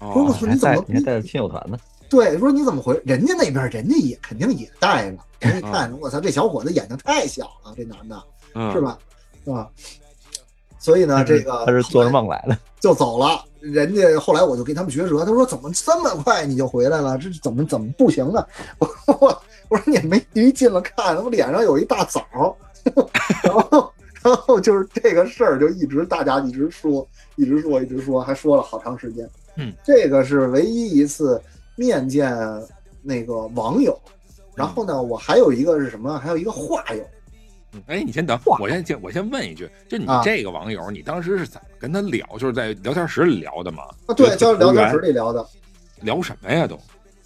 [0.00, 1.78] 说我哦操，你怎么你还带着亲友团呢？
[2.09, 3.00] 对，说你怎么回？
[3.04, 8.22] 人家那边人家也肯定也带了，人家看，我操，这小伙子眼睛太小了，这男的。
[8.54, 8.80] 嗯是？
[8.80, 8.96] 吧？
[9.46, 9.68] 啊，
[10.78, 13.44] 所以呢，这个他是做着梦来的， 就走了。
[13.61, 17.18] 人家后来我就跟他们学舌，他说怎么这么快你就回来了？
[17.18, 18.46] 这怎么怎么不行呢？
[18.78, 22.22] 我我我说你没离近了看，我脸上有一大枣，
[23.42, 29.28] 然后然后就是这个事儿就一直大家一直说，一直说，一直说，还说了好长时间。
[29.56, 31.40] 嗯，这个是唯一一次
[31.76, 32.36] 面见
[33.02, 33.98] 那个网友。
[34.54, 36.18] 然后呢，我还有一个是什么？
[36.18, 37.02] 还有一个话友。
[37.72, 42.24] 嗯哎，你先等，我先先我先问一句，就你啊这个网友，你当时是怎么跟他聊？
[42.38, 43.82] 就是在聊天室里聊的吗？
[44.06, 45.44] 啊，对，就是聊天室里聊的。
[46.02, 46.68] 聊什么呀？
[46.68, 46.78] 都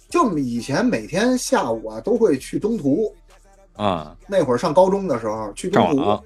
[0.09, 3.13] 就以前每天下午啊都会去东图，
[3.73, 6.25] 啊，那会儿上高中的时候去东上网途，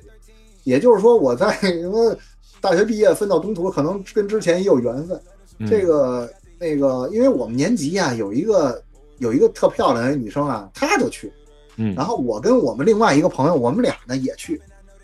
[0.64, 2.16] 也就是说我在什么
[2.62, 5.22] 大学毕业分到东图，可能跟之前也有缘分。
[5.58, 5.68] 嗯。
[5.68, 8.82] 这个那个，因为我们年级啊有一个
[9.20, 11.32] 有一个特漂亮的女生啊，她就去，
[11.78, 11.94] 嗯。
[11.96, 14.62] 然后我跟我们另外一个朋友，我们俩呢也去，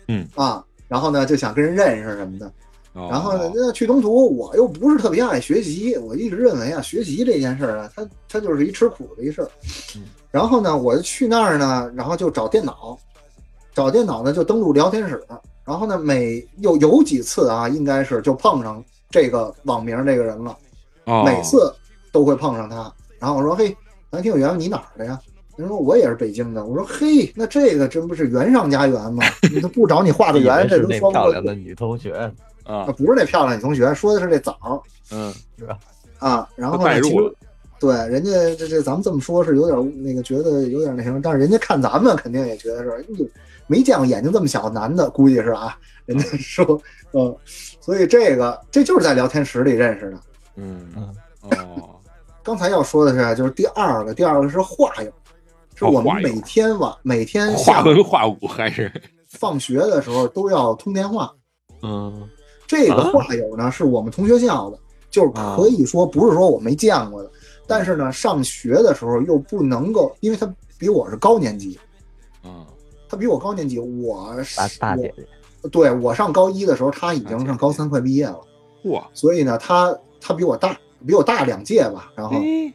[0.08, 0.26] 嗯。
[0.34, 2.52] 啊，然后呢就想跟人认识什么的，
[2.94, 3.08] 哦。
[3.10, 9.50] 然后呢，那去东途，我又不是特别爱学习，我一直认为啊，学习这件事儿啊，它它就是一吃苦的一事儿。
[9.96, 10.02] 嗯。
[10.30, 12.96] 然后呢，我就去那儿呢，然后就找电脑，
[13.74, 15.20] 找电脑呢就登录聊天室，
[15.64, 20.56] 然后呢每有有几次啊，应该是就碰上这个网名这个人了，
[21.04, 21.72] 哦每次
[22.12, 22.92] 都会碰上他。
[23.18, 23.76] 然后我说嘿，
[24.10, 25.20] 咱挺有缘分，你哪儿的呀？
[25.58, 26.64] 他说我也是北京的。
[26.64, 29.22] 我说嘿，那这个真不是缘上加缘吗？
[29.52, 32.12] 你都不找你画个以圆，为是那这都说不过去漂亮的女同学，
[32.64, 35.34] 啊啊，，不是那漂亮女同学，说的是这枣儿嗯，
[36.18, 36.48] 啊。
[36.56, 37.16] 然后呢，其实
[37.78, 43.26] 对人家这这咱们这么说，是有点那个觉得有点那什么，但是人家看咱们肯定也觉得是，哎呦，
[43.66, 45.76] 没见过眼睛这么小的男的，估计是啊。
[46.10, 46.80] 人家说，
[47.12, 47.36] 嗯，
[47.80, 50.20] 所以这个这就是在聊天室里认识的。
[50.56, 52.00] 嗯嗯哦，
[52.42, 55.12] 刚才要说的是，就是第二个，第二个是话友，
[55.76, 58.92] 是我们每天晚每天画下午文画武还是
[59.28, 61.32] 放学的时候都要通电话。
[61.82, 62.28] 嗯
[62.66, 64.78] 这个啊话友呢，是我们同学校的，
[65.10, 67.30] 就是可以说不是说我没见过的，
[67.66, 71.78] 但是呢，上学的时候又不能够，因为他比我是高年级，
[72.44, 72.66] 嗯
[73.08, 75.39] 他比我高年级，我是大大姐姐，我
[75.70, 78.40] 对我上高一的时候，他已经上高三快毕业了，
[78.84, 82.10] 哇所以呢，他他比我大，比我大两届吧。
[82.16, 82.72] 然后，哎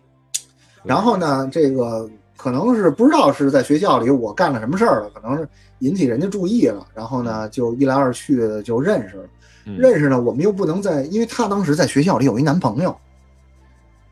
[0.84, 5.48] 然后呢，这个可能是不知道是在学校里我干了什么事儿了，可能是
[5.80, 6.86] 引起人家注意了。
[6.94, 9.24] 然后呢，就一来二去的就认识了。
[9.68, 12.96] 嗯认识呢，我们又不能在，因为他当时在学校里有一男朋友。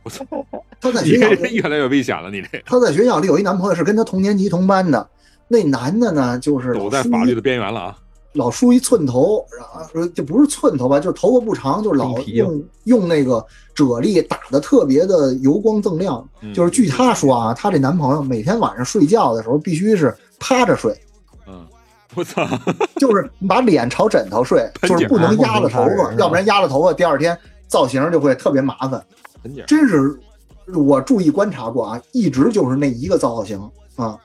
[0.02, 0.26] 我操，
[0.82, 5.08] 她在学校里，越来越危险了，你这他在学校里有一男朋友，是跟他同年级同班的。
[5.48, 7.98] 那男的呢，就是走在法律的边缘了啊！
[8.34, 16.28] 老梳一寸头，然后呃就不是寸头吧，就是头发不长，就是老用用那个啫喱打的特别的油光锃亮。
[16.42, 20.96] 嗯就是据她说啊，她这男朋友每天晚上睡觉的时候必须是趴着睡，
[21.48, 21.66] 嗯，
[22.16, 22.48] 我操，
[22.98, 29.04] 就是把脸朝枕头睡，就是不能压着头发，要不然压着头发，第二天造型就会特别麻烦。
[29.68, 30.20] 真是
[30.74, 33.60] 我注意观察过啊，一直就是那一个造型
[33.96, 34.18] 啊。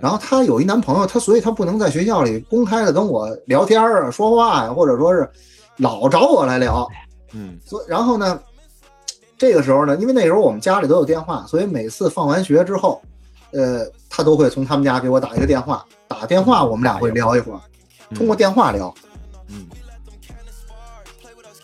[0.00, 5.28] 然后她有一男朋友，她所以她不能在学校里公开的跟我聊天啊、说话呀、或者说是
[5.76, 6.86] 老找我来聊。
[7.32, 7.58] 嗯。
[7.64, 8.40] 所以然后呢，
[9.38, 13.00] 这个时候呢，因为那时候我们家里都有电话，所以每次放完学之后，
[13.52, 17.60] 呃，她都会从他们家给我打一个电话，打电话我们俩会聊一会儿，
[18.14, 18.92] 通过电话聊。
[19.48, 19.66] 嗯，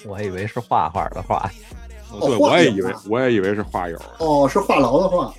[0.07, 1.51] 我还以为是画画的画，
[2.13, 5.35] 对，哦我也以为我也以为是画友，哦，是话痨的话，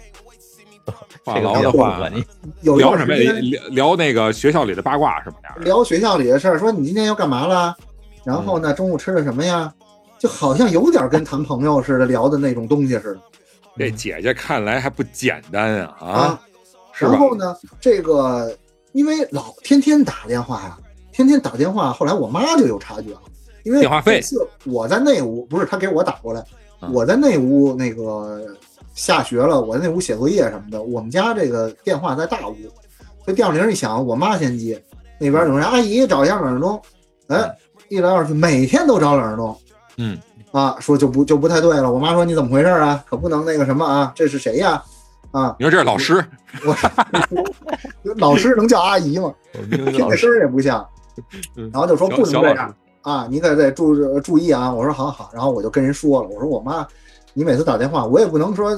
[1.23, 2.23] 画这个比较痨的话你，
[2.61, 5.37] 有聊什么聊聊那个学校里的八卦是吧？
[5.43, 7.75] 俩人聊学校里的事儿，说你今天要干嘛了？
[8.23, 9.73] 然后呢，中午吃的什么呀？
[10.19, 13.19] 就好像有点跟谈朋友似的聊的那种东西似的
[13.77, 16.41] 这姐姐看来还不简单啊啊！
[16.97, 17.17] 然？
[17.17, 18.57] 后呢，这个
[18.93, 20.77] 因为老天天打电话呀，
[21.11, 23.21] 天天打电话，后来我妈就有察觉了，
[23.63, 26.41] 因为电话费每次我在那屋，不是她给我打过来，
[26.81, 28.55] 嗯我在那屋那个
[28.93, 32.55] 下学了，我在那屋写作业什么的，我们家这个电话在大屋，
[33.23, 34.81] 所以电话铃一响，我妈先接，
[35.19, 36.81] 那边有人阿姨找一下冷日东，
[37.27, 37.51] 哎，
[37.89, 39.57] 一来二去，每天都找冷日东。
[39.97, 40.17] 嗯
[40.51, 41.91] 啊，说就不就不太对了。
[41.91, 43.03] 我妈说你怎么回事啊？
[43.09, 44.81] 可不能那个什么啊，这是谁呀？
[45.31, 46.23] 啊，你说这是老师，
[46.63, 46.75] 我
[48.17, 49.33] 老师能叫阿姨吗？
[49.71, 50.87] 听这声儿也不像
[51.55, 51.71] 嗯。
[51.73, 54.71] 然后就说不能这样啊，你可得注注意啊。
[54.71, 56.87] 我说好好，然后我就跟人说了，我说我妈，
[57.33, 58.75] 你每次打电话，我也不能说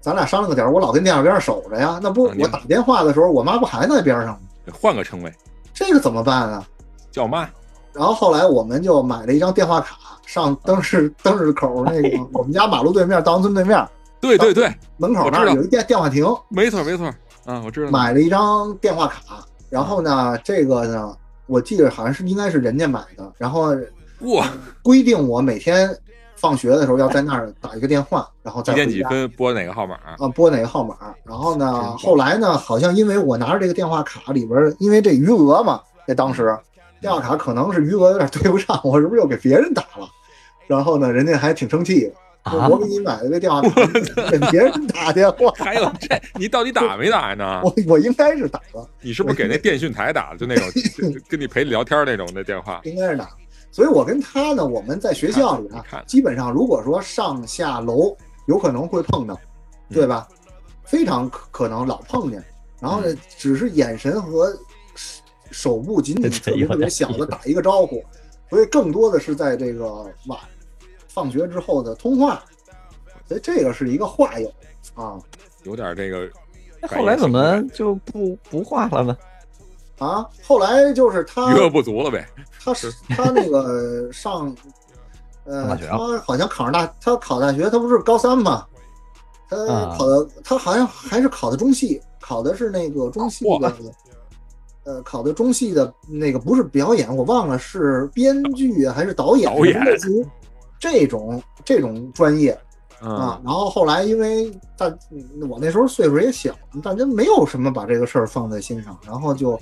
[0.00, 1.98] 咱俩商量个点儿，我老跟电话边上守着呀。
[2.02, 4.38] 那不啊我打电话的时候，我妈不还在边上吗？
[4.80, 5.32] 换个称谓，
[5.74, 6.66] 这个怎么办啊？
[7.10, 7.48] 叫妈。
[7.92, 13.88] 然后后来我们就买了一张电话卡，上灯市灯市口那个 我们家马路对面稻香村对面
[14.20, 17.06] 对对对，门口那儿有一电电话亭，没错没错，
[17.44, 17.90] 啊，我知道。
[17.90, 21.16] 买了一张电话卡，然后呢，这个呢，
[21.46, 23.74] 我记得好像是应该是人家买的，然后
[24.20, 24.46] 哇，
[24.82, 25.88] 规定我每天
[26.36, 29.96] 放学的时候要在那儿打一个电话，然后再几点几分拨哪个号码？
[30.18, 36.56] 啊拨哪个号码，然后呢，后来呢，好像因为我拿着这个电话卡里边，因为这余额嘛，在当时
[37.00, 40.08] 电话卡可能是余额有点对不上，我是不是又给别人打了？
[40.66, 42.12] 然后呢，人家还挺生气的。
[42.46, 43.70] 啊我给你买了个电话 卡，
[44.30, 47.60] 给别人打电话，还有这，你到底打没打呢？
[47.64, 48.88] 我我应该是打了。
[49.00, 50.38] 你是不是给那电讯台打的？
[50.38, 50.64] 就那种
[51.28, 52.80] 跟你陪你聊天那种的电话？
[52.84, 53.28] 应该是打。
[53.76, 59.34] 所以我跟他呢，我们在学校里啊，基本上如果说上下楼有可能会碰到，
[59.90, 60.26] 嗯对吧？
[60.82, 62.42] 非常可可能老碰见，
[62.80, 64.50] 然后呢，嗯只是眼神和
[64.94, 68.02] 手手部仅仅特别 特别小的打一个招呼，
[68.48, 70.40] 所以更多的是在这个晚
[71.08, 72.42] 放学之后的通话，
[73.28, 74.50] 所以这个是一个话友
[74.94, 75.20] 啊
[75.64, 76.26] 有点这个。
[76.88, 79.16] 后来怎么就不不画了呢？
[79.98, 80.26] 啊。
[80.42, 82.26] 后来就是他余额不足了呗？
[82.66, 84.52] 他是他那个上，
[85.44, 88.66] 呃大，学啊他好像考上大，他考大学，他不是高三嘛？
[89.48, 93.72] 他啊考的，他好像还是考的中戏，考的是那个中戏的，
[94.82, 100.26] 呃，考的中戏的那个不是表演，我忘了是编剧啊还是导演，导演类似于
[100.80, 102.50] 这种这种专业
[103.00, 103.42] 啊嗯。
[103.44, 104.92] 然后后来因为大
[105.48, 106.52] 我那时候岁数也小，
[106.82, 109.56] 大家没有什么把这个事儿放在心上，然后就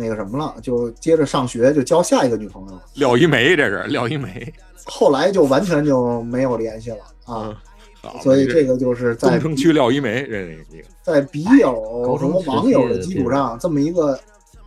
[0.00, 2.82] 那个什么了，就接着上学，就交下一个女朋友了。
[2.94, 4.50] 廖一梅，这是廖一梅
[4.86, 7.62] 后来就完全就没有联系了啊。
[8.22, 14.18] 所以这个就是在东城区廖一梅，认识这个在笔友什么网友的基础上，这么一个，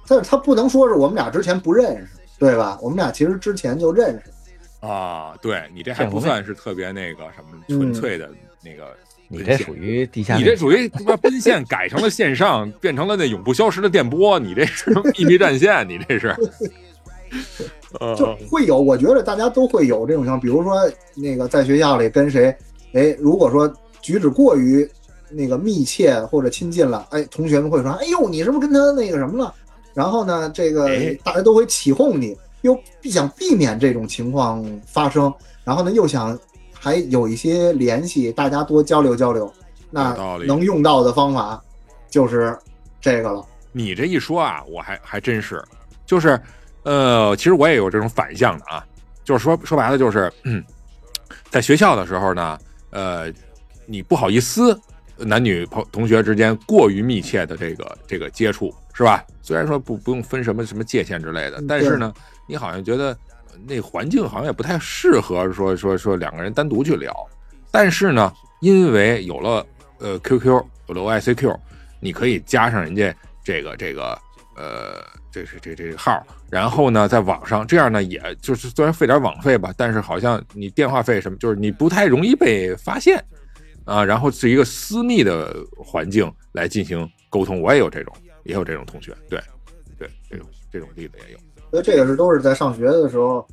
[0.07, 2.77] 但是他不能说是我们俩之前不认识，对吧？
[2.79, 4.87] 我们俩其实之前就认识。
[4.87, 8.29] 啊，对你这还不算是特别那个什么嗯纯粹的
[8.61, 8.95] 那个
[9.39, 16.35] 你这属于地下你这属于他妈奔现改成了线上，变成了那永不消失的电波，你这是秘密战线，你这是。
[17.99, 20.75] 呃就会有，我觉得大家都会有这种情况，比如说
[21.15, 22.55] 那个在学校里跟谁，
[22.93, 23.71] 哎，如果说
[24.01, 24.87] 举止过于
[25.29, 29.53] 那个密切或者亲近了，哎，同学们会说，哎呦，你是不是跟他那个什么了？
[29.93, 36.37] 然后呢，这个哎大家都会起哄你，又想避免这种情况发生，然后呢，又想
[36.83, 39.51] 还有一些联系，大家多交流交流。
[39.89, 40.13] 那
[40.45, 41.63] 能用到的方法
[42.09, 42.57] 就是
[42.99, 43.45] 这个了。
[43.71, 45.63] 你这一说啊，我还还真是，
[46.05, 46.37] 就是，
[46.83, 48.85] 呃，其实我也有这种反向的啊，
[49.23, 50.61] 就是说说白了就是，嗯，
[51.49, 52.59] 在学校的时候呢，
[52.89, 53.31] 呃，
[53.85, 54.77] 你不好意思
[55.15, 59.23] 男女朋同学之间过于密切的这个这个接触，是吧？
[59.41, 62.13] 虽然说不不用分什么什么界限之类的，但是呢，
[62.45, 63.17] 你好像觉得呃
[63.65, 67.13] 那环境好像也不太适合说说说两个人单独去聊，
[67.71, 69.65] 但是呢，因为有了
[69.99, 71.57] 呃 QQ，有了 ICQ，
[71.99, 74.17] 你可以加上人家这个这个
[74.55, 83.23] 呃，这是这这个号，然后呢，在网上这样呢，也就是虽然费点网费吧，但是好像你电话费什么，就是你不太容易被发现。
[83.85, 89.37] 啊，然后是一个私密的环境来进行沟通，我也有这种，也有这种同学，对
[89.99, 91.39] 对，这种这种例子也有，
[91.73, 93.43] 所以这个是都是在上学的时候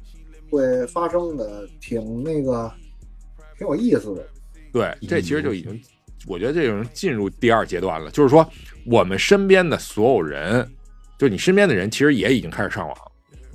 [0.51, 2.71] 会发生的，挺那个
[3.57, 4.23] 挺有意思的。
[4.71, 5.81] 对，这其实就已经，
[6.27, 8.47] 我觉得这种进入第二阶段了，就是说
[8.85, 10.71] 我们身边的所有人，
[11.17, 12.97] 就你身边的人，其实也已经开始上网，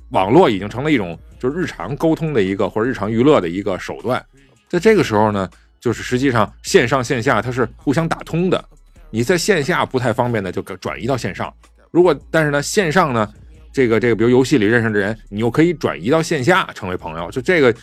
[0.10, 4.26] 网络已经成了一种就是日常沟通的一个或者日常娱乐的一个手段。
[4.68, 5.48] 在这个时候呢，
[5.80, 8.66] 就是实际上线上线下它是互相打通的，
[9.12, 11.54] 你在线下不太方便的就转移到线上，
[11.92, 13.32] 如果但是呢线上呢，
[13.76, 17.76] 这个这个比如游戏里认识的人，你又可以转移到线下成为朋友，就这个。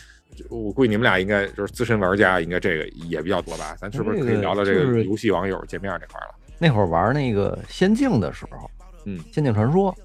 [0.49, 3.75] 我估计你们俩应该就是资深玩家，应该这个也比较多吧？
[3.79, 6.33] 咱是不是可以聊聊这个游戏网友见面这块了？
[6.57, 8.67] 那会儿玩那个仙境的时候，
[9.05, 9.95] 嗯，仙境传说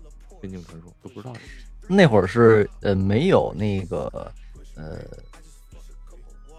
[0.43, 1.33] 仙境传说都不知道。
[1.89, 4.31] 那会儿是呃没有那个
[4.77, 4.99] 呃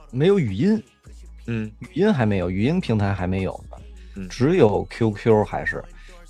[0.10, 0.82] 没有语音，
[1.46, 3.78] 嗯语音还没有，语音平台还没有呢，
[4.16, 5.84] 嗯只有 QQ 还是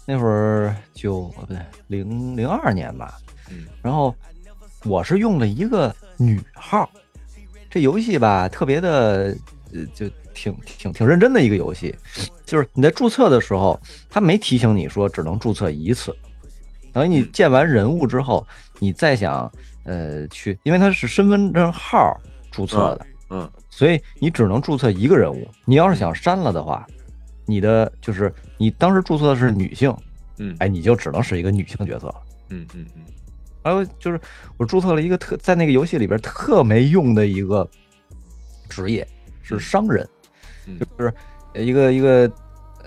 [0.10, 3.20] 那会儿就呃不对零零二年吧，
[3.52, 4.16] 嗯然后
[4.86, 6.90] 我是用了一个女号，
[7.70, 9.38] 这游戏吧特别的
[9.72, 11.96] 呃就挺挺挺认真的一个游戏，
[12.44, 13.80] 就是你在注册的时候，
[14.10, 16.12] 他没提醒你说只能注册一次，
[16.92, 18.44] 等于你建完人物之后，
[18.80, 19.52] 你再想
[19.84, 23.06] 呃去，因为它是身份证号注册的。
[23.30, 25.48] 嗯所以你只能注册一个人物。
[25.66, 26.88] 你要是想删了的话，
[27.46, 29.92] 你的就是你当时注册的是女性，
[30.38, 32.16] 嗯哎，你就只能是一个女性角色了。
[32.50, 33.04] 嗯嗯嗯
[33.64, 34.20] 还有就是
[34.58, 37.68] 我注册了一个特在那个游戏里边特没用的一个
[38.70, 39.08] 职业
[39.42, 40.08] 是商人，
[40.68, 41.14] 嗯就是
[41.54, 42.32] 一个一个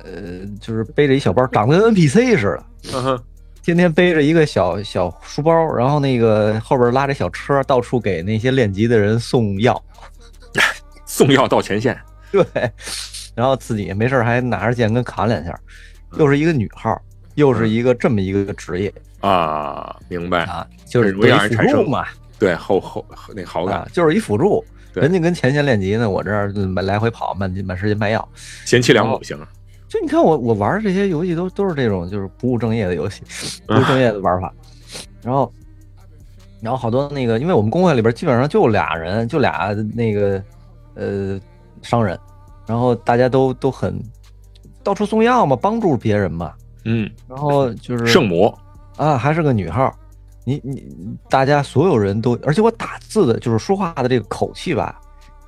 [0.05, 2.67] 呃，就是背着一小包，长得跟 NPC 似的。
[2.95, 3.23] 嗯哼
[3.63, 9.81] 天天背着一个小小书包，然后那个后边拉着小车，到处给那些练级的人送药。
[11.07, 11.97] 送药到前线。
[12.33, 12.43] 对，
[13.35, 15.59] 然后自己没事儿还拿着剑跟砍两下，
[16.19, 17.01] 又是一个女号，
[17.35, 20.45] 又是一个这么一个职业啊，明白。
[20.45, 22.07] 啊，就是很容易让人辅助嘛，
[22.39, 23.05] 对后后
[23.35, 24.65] 那好感啊，，就是一辅助。
[24.93, 26.53] 对人家跟前线练级呢，我这儿
[26.83, 28.29] 来回跑，满满世界卖药。
[28.67, 29.39] 贤妻良母型。
[29.89, 33.23] 就你看我我玩的这些游戏都都是这种就是不务正业的游戏，
[33.67, 34.53] 不务正业的玩法。
[35.23, 35.53] 然后，
[36.61, 40.43] 然后好多那个，因为我们公会里边基本上就俩人，就俩那个
[40.95, 41.41] 呃
[41.81, 42.19] 商人，
[42.67, 44.01] 然后大家都都很
[44.83, 46.53] 到处送药嘛，帮助别人嘛。
[46.85, 48.53] 嗯，然后就是圣母。
[48.97, 49.95] 啊，还是个女号。
[50.45, 50.85] 你你
[51.31, 55.01] 大家所有人都，而且我打字的就是说话的这个口气吧，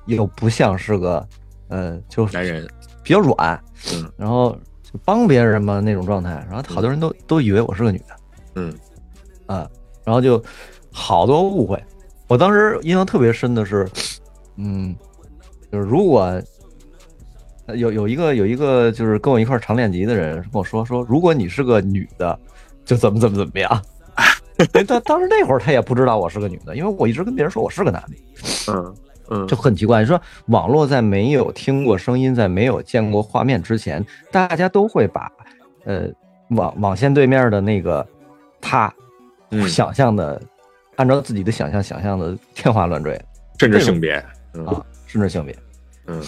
[0.05, 1.27] 又不像是个
[1.67, 2.67] 呃，就男人。
[3.03, 3.63] 比较软，
[3.93, 8.15] 嗯，然后就帮别人嘛那种状态，然后好多人都都以为我是个女的，
[8.55, 8.73] 嗯
[9.45, 9.69] 啊，
[10.03, 10.43] 然后就
[10.91, 11.79] 好多误会。
[12.27, 13.87] 我当时印象特别深的是，
[14.55, 14.95] 嗯，
[15.71, 16.41] 就是如果呃
[17.73, 22.37] 有有一个有一个就是跟我一块儿常练级的人跟我说说，如果你是个女的，
[22.85, 23.81] 就怎么怎么怎么样。
[24.87, 28.71] 他当时那会儿他也不知道我是个女的，因为我一直跟别人说我是个男的。
[28.71, 28.95] 嗯
[29.29, 29.99] 嗯就很奇怪。
[29.99, 35.29] 你说网络在没有听过声音，在没有见过画面之前，大家都会把
[35.83, 36.07] 呃
[36.51, 38.05] 网网线对面的那个
[38.61, 38.93] 他
[39.49, 40.41] 嗯，想象的，
[40.95, 43.19] 按照自己的想象想象的天花乱坠
[43.59, 44.23] 甚至性别。
[44.53, 45.53] 嗯啊，甚至性别
[46.07, 46.21] 嗯，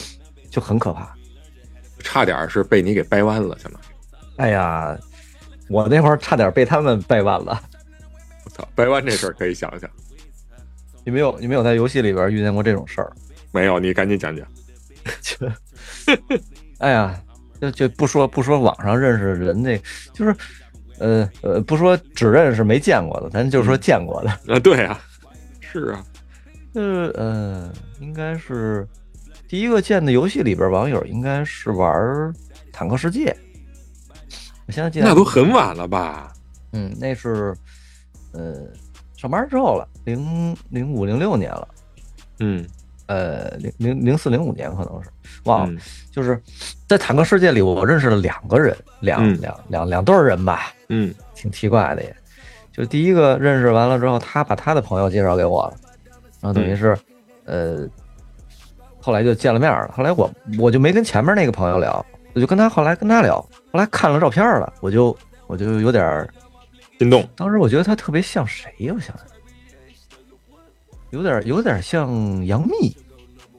[0.49, 1.15] 就很可怕。
[1.99, 3.85] 差点是被你给掰弯了，相当于。
[4.37, 4.97] 哎呀，
[5.69, 7.61] 我那会儿差点被他们掰弯了。
[8.45, 9.89] 我操，掰弯这事儿可以想想。
[11.03, 13.11] 你没有你没有在游戏里边遇见过这种事儿？
[13.51, 14.45] 没有，你赶紧讲讲。
[15.21, 15.47] 就，
[16.79, 17.17] 哎呀，
[17.61, 19.77] 就就不说不说网上认识人那，
[20.13, 20.35] 就是，
[20.99, 24.29] 呃呃，不说只认识没见过的，咱就说见过的。
[24.53, 24.99] 啊，对啊，
[25.61, 26.03] 是啊，
[26.73, 27.71] 就是呃，
[28.01, 28.85] 应该是
[29.47, 31.89] 第一个见的游戏里边网友，应该是玩
[32.71, 33.31] 《坦克世界》。
[34.65, 36.33] 我现在记得那都很晚了吧？
[36.73, 37.55] 嗯，那是
[38.33, 38.67] 呃
[39.15, 41.67] 上班之后了，零零五零六年了。
[42.39, 42.67] 嗯
[43.07, 45.09] 呃零零零四零五年可能是
[45.45, 45.77] 忘了，嗯
[46.11, 46.39] 就是
[46.85, 52.13] 在坦克世界里，我认识了两个人，两、嗯两两两对人吧，嗯挺奇怪的也。
[52.73, 55.77] 就第一个认识完了之后，他把他的朋友介绍给我了，
[56.41, 56.95] 然后等于是，
[57.45, 57.87] 呃，
[59.07, 59.89] 后来就见了面了。
[59.95, 60.29] 后来我
[60.59, 63.39] 我就没跟前面那个朋友聊，我就跟他后来跟他聊，
[63.71, 66.27] 后来看了照片了，我就我就有点儿，
[66.99, 68.91] 心动，当时我觉得他特别像谁呀？
[68.93, 69.25] 我想想，
[71.11, 72.97] 有点有点像杨幂，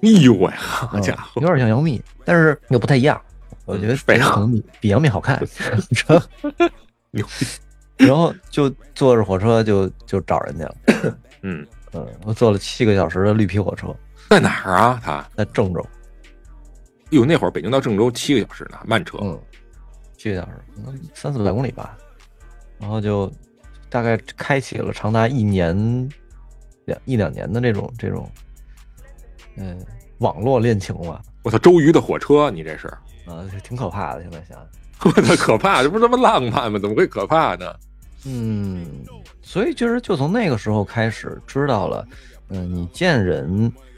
[0.02, 3.18] 哎呦喂，好嗯家伙有，点像杨幂，但是又不太一样。
[3.64, 5.42] 我觉得非常可能比比杨幂好看，
[7.10, 7.46] 牛逼，
[8.06, 10.74] 然后就坐着火车就就找人家了。
[11.40, 13.88] 嗯，嗯，我坐了七个小时的绿皮火车，
[14.30, 15.00] 在哪儿啊？
[15.02, 15.84] 他，在郑州。
[17.10, 19.40] 哟，那会儿北京到郑州七个小时呢，慢车，嗯，
[20.16, 20.52] 七个小时，
[20.86, 21.96] 嗯三四百公里吧。
[22.78, 23.32] 然后就
[23.88, 25.74] 大概开启了长达一年
[26.84, 28.30] 两一两年的这种这种，
[29.56, 29.82] 嗯，
[30.18, 31.22] 网络恋情吧。
[31.42, 32.86] 我操，周瑜的火车，你这是，
[33.26, 34.22] 啊，挺可怕的。
[34.22, 34.68] 现在想想，
[35.04, 36.78] 我操，可怕，这不是他妈浪漫吗？
[36.78, 37.74] 怎么会可怕呢？
[38.26, 38.84] 嗯，
[39.40, 42.06] 所以就是就从那个时候开始知道了，
[42.48, 43.97] 嗯、你见人，呃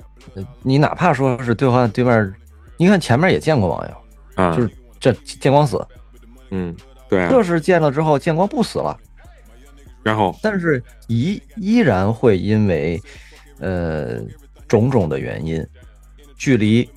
[0.63, 2.35] 你哪怕说是对话对面，
[2.77, 5.85] 你看前面也见过网友，啊，就是这见光死，
[6.51, 6.75] 嗯，
[7.09, 8.97] 对啊，这是见了之后见光不死了。
[10.03, 12.99] 然后，但是依依然会因为
[13.59, 14.19] 呃
[14.67, 15.65] 种种的原因，
[16.37, 16.89] 距离，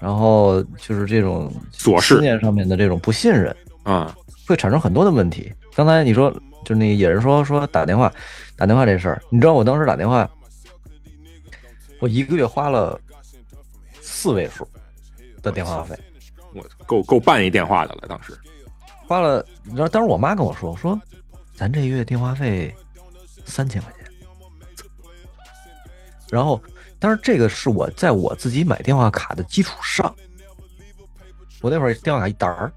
[0.00, 3.54] 然后就是这种琐事思念上面的这种不信任，
[3.84, 4.12] 啊，
[4.48, 5.52] 会产生很多的问题。
[5.76, 6.28] 刚才你说，
[6.64, 8.12] 就那个野人说说打电话，
[8.56, 10.28] 打电话这事儿，你知道我当时打电话，
[12.00, 12.98] 我一个月花了
[14.00, 14.66] 四位数
[15.42, 15.98] 的电话费，
[16.54, 18.36] 我够够办一电话的了，当时，
[19.06, 21.00] 花了，你知道当时我妈跟我说说，
[21.54, 22.74] 咱这月电话费
[23.44, 24.10] 三千块钱，
[26.30, 26.60] 然后，
[26.98, 30.14] 但是这个是我在我自己买电话卡的基础上，
[31.60, 32.72] 我那会儿电话卡一沓儿，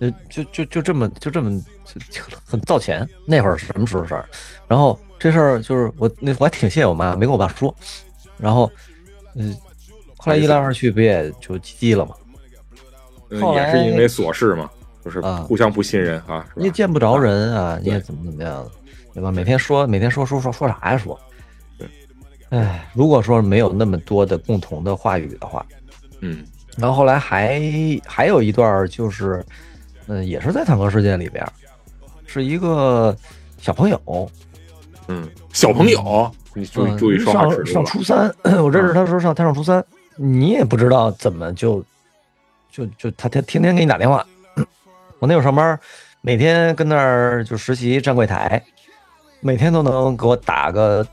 [0.00, 1.62] 呃，就就就这么就这么
[2.44, 3.08] 很造钱。
[3.24, 4.28] 那会儿是什么时候事儿？
[4.66, 7.74] 然后这事儿就是我那我还挺谢谢我妈，没跟我爸说。
[8.36, 8.70] 然后，
[9.34, 9.56] 嗯，
[10.18, 12.14] 后来一来二去不也就积积了嘛？
[13.30, 14.70] 嗯后来也是因为琐事嘛，
[15.02, 16.70] 就是啊互相不信任啊，是你也？
[16.70, 18.70] 见不着人啊，你也怎么怎么样，
[19.14, 19.30] 对吧？
[19.30, 21.18] 每天说每天说说说说啥呀说？
[21.78, 21.88] 对，
[22.50, 25.64] 哎，如果说没有那么多的共同的话语的话，
[26.20, 26.44] 嗯
[26.76, 27.62] 然后后来还
[28.04, 29.42] 还有一段就是，
[30.06, 31.42] 嗯、也是在坦克世界里边，
[32.26, 33.16] 是一个
[33.56, 34.30] 小朋友，
[35.08, 39.84] 嗯，小朋友，你注意嗯注意说话尺上上，初三， 我认识他的时候上他上初三，
[40.16, 41.84] 你也不知道怎么就
[42.70, 44.24] 就就他他天天给你打电话，
[45.18, 45.78] 我那会儿上班，
[46.20, 48.62] 每天跟那儿就实习站柜台，
[49.40, 51.06] 每天都能给我打个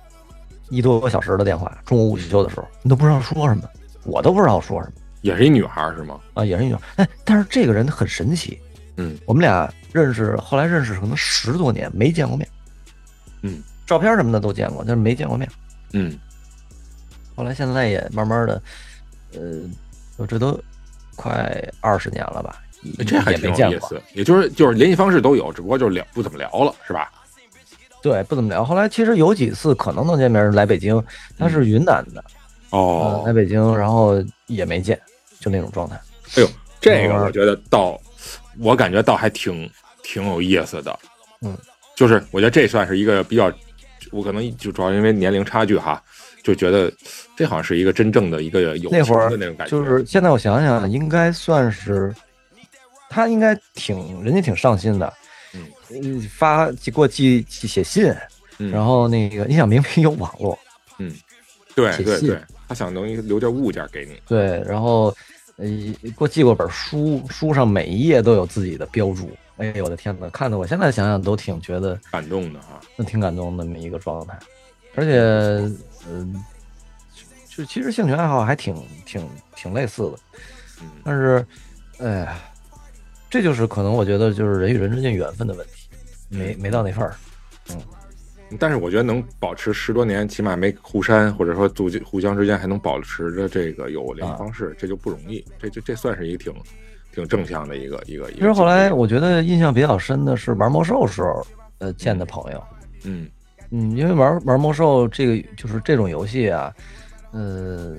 [0.69, 3.63] 一多个小时的电话，中午午休的时候，你都不知道说什么，
[4.05, 4.93] 我都不知道说什么。
[5.21, 6.19] 也是一女孩是吗？
[6.33, 8.59] 啊，也是一女孩，哎，但是这个人很神奇，
[8.97, 12.60] 嗯，我们俩认识，后来认识可能十多年没见过面，嗯，
[13.91, 15.45] 照片什么的都见过，但是没见过面。
[15.91, 16.17] 嗯，
[17.35, 18.61] 后来现在也慢慢的，
[19.33, 19.41] 呃，
[20.15, 20.57] 我这都
[21.17, 22.61] 快二十年了吧，
[22.97, 23.73] 也这还挺也没见过。
[23.73, 24.01] 有意思。
[24.13, 27.11] 也就是就是联系方式都有，只不过就是聊不怎么聊了，是吧？
[28.01, 28.63] 对，不怎么聊。
[28.63, 31.03] 后来其实有几次可能能见面，来北京，
[31.37, 32.23] 他是云南的，
[32.69, 34.97] 哦呃，来北京，然后也没见，
[35.41, 35.99] 就那种状态。
[36.37, 36.47] 哎呦，
[36.79, 37.99] 这个嗯我觉得倒，
[38.57, 39.69] 我感觉倒还挺
[40.01, 40.97] 挺有意思的。
[41.41, 41.57] 嗯，
[41.93, 43.51] 就是我觉得这算是一个比较，
[44.11, 46.01] 我可能就主要因为年龄差距哈，
[46.43, 46.91] 就觉得
[47.35, 49.71] 这好像是一个真正的一个有情那会儿的那种感觉。
[49.71, 52.13] 就是现在我想想，应该算是
[53.09, 55.13] 他应该挺人家挺上心的，
[55.53, 58.13] 嗯嗯，发给我寄寄写信，
[58.57, 60.57] 嗯然后那个你想明明有网络，
[60.97, 61.13] 嗯
[61.75, 64.19] 对对对，他想能留点物件给你。
[64.27, 65.15] 对，然后
[65.57, 65.65] 呃
[66.01, 69.29] 给我寄过本书，书上每一页都有自己的标注。
[69.57, 74.37] 哎呦我的天呐，看的我现在想想都挺觉得感动的哈，挺感动的那么一个状态，
[74.95, 75.19] 而且
[76.09, 76.43] 嗯、
[77.47, 78.75] 就其实兴趣爱好还挺
[79.05, 80.17] 挺挺类似的，
[80.81, 81.45] 嗯，但是
[81.99, 82.39] 哎呀，
[83.29, 85.89] 这就是可能我觉得就是人与人之间缘分的问题，
[86.29, 87.15] 没没到那份儿。
[87.69, 87.79] 嗯。
[88.59, 95.41] 但是我觉得能保持十多年，起码没互删，或者说互互相之间还能保持着这个有联系方式，这就不容易。
[95.57, 96.53] 这这这算是一个挺
[97.13, 98.31] 挺正向的一个一个。
[98.31, 101.45] 其实后来我觉得印象比较深的是玩魔兽时候
[101.79, 102.63] 呃见的朋友，
[103.03, 103.29] 嗯。
[103.73, 106.73] 嗯，因为玩玩魔兽这个就是这种游戏啊，
[107.31, 107.95] 呃，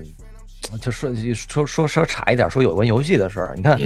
[0.82, 3.54] 就说说说说差一点，说有关游戏的事儿。
[3.56, 3.80] 你看，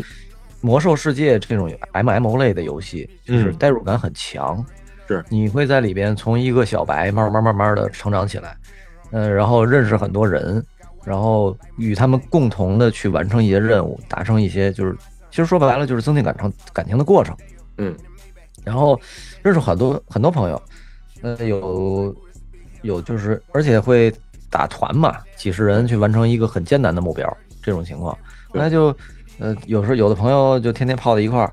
[0.60, 3.56] 魔兽世界这种 MMO 类的游戏，就是嗯。
[3.56, 4.66] 代入感很强，
[5.06, 5.24] 是。
[5.28, 8.56] 你会在里边从一个小白慢慢慢慢的成长起来，
[9.12, 10.60] 呃，然后认识很多人，
[11.04, 14.92] 然后与他们共同的去完成一些任务，达成一些就是
[15.30, 17.36] 其实说白了就是增进感情感情的过程。
[17.78, 17.94] 嗯，
[18.64, 18.98] 然后
[19.42, 20.62] 认识很多很多朋友，
[21.22, 22.14] 呃，有
[22.82, 24.12] 有就是而且会
[24.50, 28.16] 打团嘛，几十人去完成一个很艰难的目标，这种情况，
[28.52, 28.96] 那就
[29.38, 31.52] 呃有时候有的朋友就天天泡在一块儿，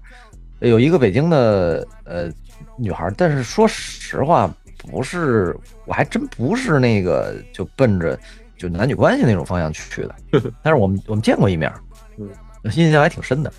[0.60, 2.32] 有一个北京的呃
[2.78, 5.56] 女孩，但是说实话不是，
[5.86, 8.18] 我还真不是那个就奔着
[8.58, 10.16] 就男女关系那种方向去的，
[10.64, 11.72] 但是我们我们见过一面，
[12.18, 12.30] 嗯，
[12.76, 13.51] 印象还挺深的。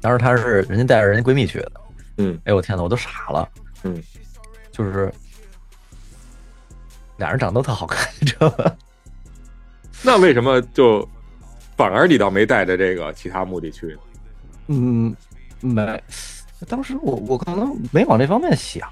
[0.00, 1.72] 当时她是人家带着人家闺蜜去的，
[2.18, 3.48] 嗯，哎呦我天呐，我都傻了，
[3.82, 4.02] 嗯，
[4.72, 5.12] 就是
[7.16, 8.76] 俩人长得都特好看， 你知道吧？
[10.02, 11.06] 那为什么就
[11.76, 13.98] 反而你倒没带着这个其他目的去呢？
[14.68, 15.16] 嗯，
[15.60, 16.02] 没，
[16.68, 18.88] 当时我我可能没往这方面想，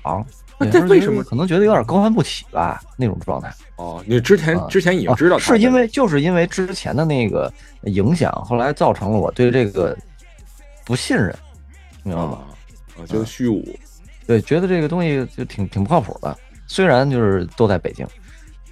[0.65, 3.53] 那这有时候为什么可能觉得有点高攀不起吧那种状态？
[3.77, 7.53] 哦，你之前啊之前已经知道他是因为就是因为之前的那个
[7.85, 9.97] 影响，后来造成了我对这个
[10.85, 11.35] 不信任，
[12.03, 12.39] 明白吗？
[12.97, 13.65] 啊，啊觉得虚无，
[14.27, 16.37] 对，觉得这个东西就挺挺不靠谱的。
[16.67, 18.07] 虽然就是都在北京，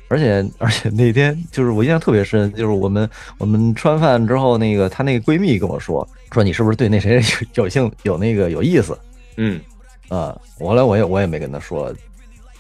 [0.09, 7.21] 而且而且那天就是我印象特别深，就是我们我们吃完饭之后，那个她那个闺蜜跟我说说你是不是对那谁
[7.55, 8.99] 有 有兴有那个有意思
[9.37, 9.61] 嗯，
[10.09, 10.39] 啊？
[10.59, 11.93] 我后来我也我也没跟他说，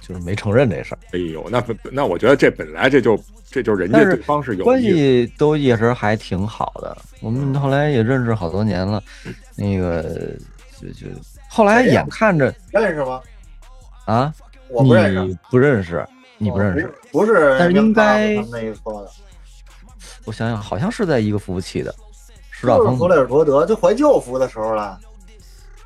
[0.00, 0.98] 就是没承认这事儿。
[1.12, 3.18] 哎呦，那本那我觉得这本来这就
[3.50, 9.02] 这就是人家方是有关系都一直还挺好的，我们后来也认识好多年了，
[9.54, 10.02] 那个
[10.80, 11.06] 就就
[11.48, 13.20] 后来眼看着认识吗？
[14.06, 14.34] 啊，
[14.68, 16.06] 我不认识，你不认识，
[16.38, 16.86] 你不认识。
[16.86, 19.10] 哦，不是，但是应该那一撮的，
[20.24, 21.94] 我想想，好像是在一个服务器的，
[22.50, 22.66] 是
[22.96, 24.98] 弗雷尔伯德，就怀旧服的时候了。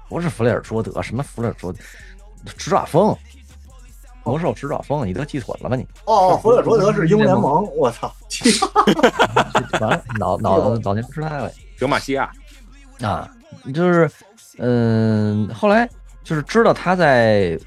[0.09, 1.79] 不是弗雷尔卓德，什么弗雷尔卓德，
[2.57, 3.17] 施兆丰，
[4.25, 5.87] 魔兽施兆丰，你都记混了吧你？
[6.05, 8.13] 哦，弗雷尔卓德是英联盟，我操！
[9.81, 12.31] 完了，脑脑脑筋不知道了德玛西亚，
[13.03, 13.29] 啊！
[13.75, 14.11] 就是，
[14.59, 15.89] 嗯，后来
[16.23, 17.59] 就是知道他在，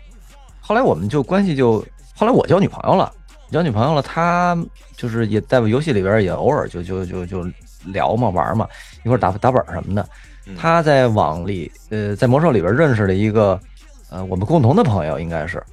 [0.62, 1.86] 后来我们就关系就，
[2.16, 3.12] 后来我交女朋友了，
[3.52, 4.58] 交女朋友了，他
[4.96, 7.46] 就是也在游戏里边也偶尔就就就就
[7.86, 8.68] 聊嘛玩嘛，
[9.04, 10.08] 一块儿打打本什么的。
[10.50, 10.56] 嗯。
[10.58, 13.60] 他在网里，呃，在魔兽里边认识了一个，
[14.10, 15.64] 呃，我们共同的朋友，应该是，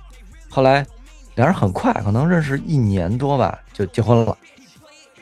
[0.48, 0.86] 后来
[1.34, 4.36] 俩人很快，可能认识一年多吧，就结婚了。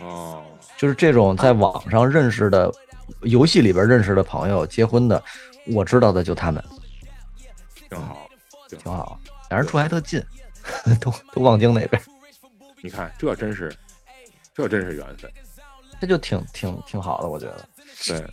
[0.01, 0.43] 哦，
[0.77, 2.71] 就是这种在网上认识的，
[3.23, 5.23] 游戏里边认识的朋友结婚的，
[5.69, 6.63] 我知道的就他们，
[7.89, 8.29] 挺好，
[8.69, 10.23] 挺挺好，俩人住还特近，
[11.01, 12.03] 都都望京那边，
[12.83, 13.75] 你看这真是，
[14.53, 15.31] 这真是缘分。
[16.01, 17.65] 这就挺挺挺好的，我觉得。
[18.07, 18.29] 对，嗯，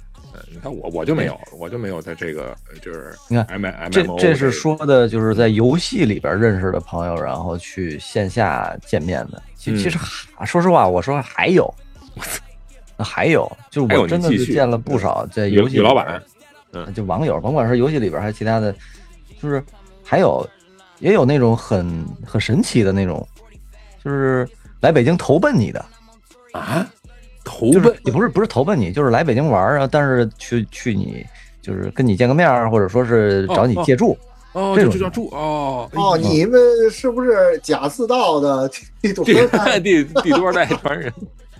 [0.53, 9.41] 你看我我就没有，我就没有在这个呃就是你看 M M 这这是说的，就是在游戏里边认识的朋友，然后去线下见面的。
[9.55, 9.97] 其嗯其实
[10.35, 11.73] 还说实话，我说还有，
[12.97, 16.21] 还有，就是我真的见了不少在游戏老板，
[16.73, 18.75] 嗯就网友，甭管是游戏里边还是其他的，
[19.41, 19.63] 就是
[20.03, 20.45] 还有
[20.99, 23.25] 也有那种很很神奇的那种，
[24.03, 24.47] 就是
[24.81, 25.85] 来北京投奔你的，
[26.53, 26.85] 啊，
[27.43, 31.25] 投就是奔也不是不是投奔你，就是来北京玩儿啊，但是去去你
[31.61, 34.17] 就是跟你见个面儿，或者说是找你借住。
[34.53, 36.59] 哦，这种这就叫住哦哦，你们
[36.91, 38.69] 是不是贾似道的
[39.01, 39.79] 地主第二代？
[39.79, 41.09] 第第多少代传人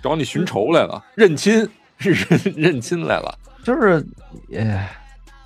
[0.02, 1.66] 找你寻仇来了，认亲
[1.96, 2.14] 认
[2.54, 3.34] 认亲来了。
[3.64, 4.04] 就是，
[4.52, 4.86] 呃，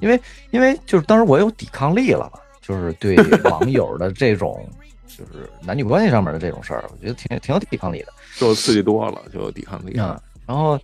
[0.00, 0.20] 因为
[0.50, 3.14] 因为就是当时我有抵抗力了嘛，就是对
[3.44, 4.68] 网友的这种
[5.16, 10.20] 就是男女关系上面的这种事儿，我觉得挺挺有抵抗力的受刺激多了就有抵抗力啊。
[10.46, 10.78] 然后，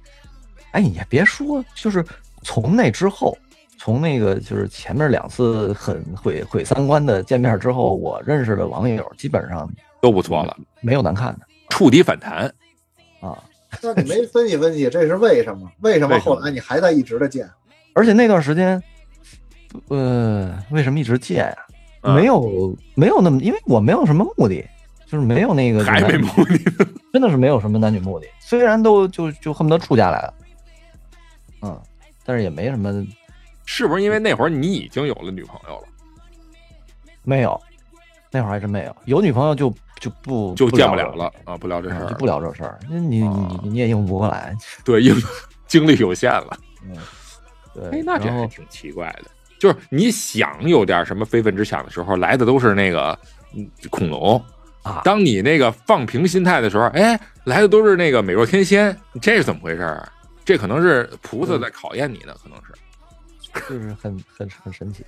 [0.71, 2.05] 哎，你也别说，就是
[2.43, 3.37] 从那之后，
[3.79, 9.71] 从那个就是前面两次很毁毁三观的见面之后，我认识的网友基本上
[10.01, 12.47] 都不错了，没有难看的触底反弹。
[13.21, 13.39] 啊。
[13.81, 15.71] 那你没分析分析这是为什么？
[15.81, 17.49] 为什么为什么后来你还在一直的见？
[17.95, 18.83] 而且那段时间，
[19.89, 21.72] 呃，为什么一直见呀、啊
[22.03, 24.65] 没有没有那么，因为我没有什么目的，
[25.07, 26.59] 就是没有那个还没男女目的，
[27.13, 28.27] 真的是没有什么男女目的。
[28.41, 30.35] 虽然都就就恨不得处下来了，
[31.63, 31.81] 嗯，
[32.25, 33.05] 但是也没什么
[33.65, 35.85] 是不是因为那会儿你已经有了女朋友了，
[37.23, 37.61] 没有，
[38.31, 38.97] 那会儿还真没有。
[39.05, 41.57] 有女朋友就就不就见不聊了了啊？
[41.57, 42.79] 不聊这事儿，嗯就不聊这事儿。
[42.89, 45.23] 你你啊你你也应付不过来， 对，因为
[45.69, 46.59] 精力有限了。
[46.85, 46.97] 嗯，
[47.73, 48.01] 对。
[48.01, 49.31] 哎，那这然后还挺奇怪的。
[49.63, 53.17] 就是你想有点什么非分之想的时候，来的都是那个
[53.55, 54.45] 嗯恐龙
[54.83, 60.03] 啊当你那个放平心态的时候，哎，来的都是那个美若天仙，这是怎么回事？
[60.45, 62.75] 这可能是菩萨在考验你呢，可能是。
[63.69, 65.07] 就是很很很神奇。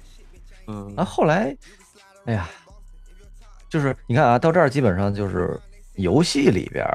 [0.68, 1.52] 嗯那，后来，
[2.26, 2.48] 哎呀，
[3.68, 5.58] 就是你看啊，到这儿基本上就是
[5.96, 6.86] 游戏里边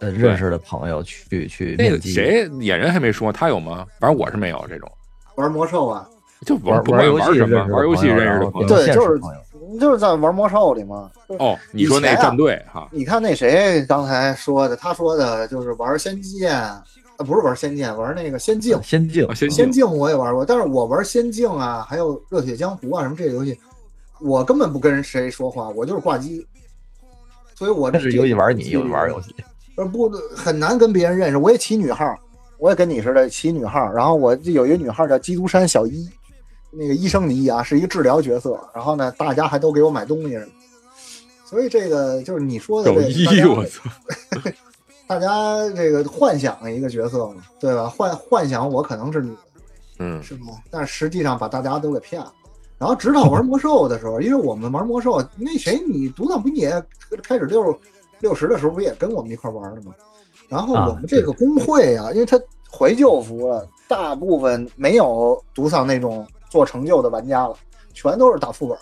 [0.00, 2.00] 呃认识的朋友去去那个。
[2.00, 3.86] 谁野人还没说，他有吗？
[4.00, 4.90] 反正我是没有这种，
[5.36, 6.08] 玩魔兽啊，
[6.44, 8.68] 就玩不管游戏玩游戏认识的朋友。
[8.68, 9.20] 对就是
[9.80, 11.10] 就是在玩魔兽里嘛。
[11.38, 16.84] 哦，你说那战队哈，你看那谁刚才说的他说的就是玩仙剑，啊
[17.18, 18.78] 不是玩仙剑，玩那个仙境。
[18.82, 23.58] 仙境仙境我也玩过，但是我玩仙境啊，还有热血江湖啊什么这些游戏，
[24.20, 26.46] 我根本不跟谁说话，我就是挂机。
[27.54, 29.34] 所以我这是游戏玩你，游戏玩游戏。
[29.76, 31.38] 呃不很难跟别人认识。
[31.38, 32.14] 我也起女号，
[32.58, 36.06] 我也跟你似的起女号，然后我就有一个女号叫基督山小一，
[36.72, 38.58] 那个医生的医啊，是一个治疗角色。
[38.74, 40.36] 然后呢，大家还都给我买东西。
[41.44, 43.90] 所以这个就是你说的这个大家我操，
[45.06, 47.86] 大家这个幻想一个角色嘛，对吧？
[47.88, 49.36] 幻幻想我可能是女的，
[49.98, 50.54] 嗯，是吗？
[50.70, 52.32] 但是实际上把大家都给骗了。
[52.78, 56.82] 然后直到玩魔兽的时候，因为我们玩魔兽，那谁你独藏不你也
[57.22, 57.78] 开始六
[58.20, 59.94] 六十的时候不也跟我们一块玩的吗？
[60.48, 67.56] 然后我们这个工会啊，因为他怀旧服了，大部分没有独丧那种做成就的玩家了，
[67.94, 68.78] 全都是打副本，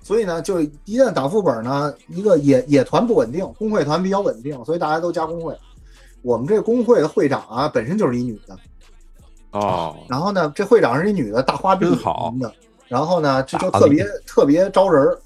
[0.00, 5.52] 所以呢，就一旦打副本呢，一个野野团不稳定，工会团比较稳定，所以大家都加工会。
[6.22, 8.56] 我们这个工会的会长啊，本身就是一女的，
[9.50, 12.54] 哦，然后呢，这会长是一女的，大花臂真好什么的，
[12.86, 15.18] 然后呢，这就特别特别招人儿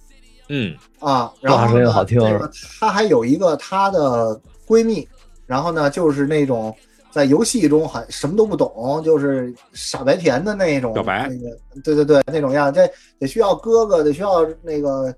[0.49, 1.31] 嗯，啊。
[1.43, 2.51] 然后呢声音好听这个
[2.81, 5.07] 她还有一个她的闺蜜，
[5.45, 6.75] 然后呢，就是那种
[7.15, 15.15] 在游戏中还什么都不懂，就是傻白甜的那种，小白那个对对对那种样，这得需要哥哥，得需要那个。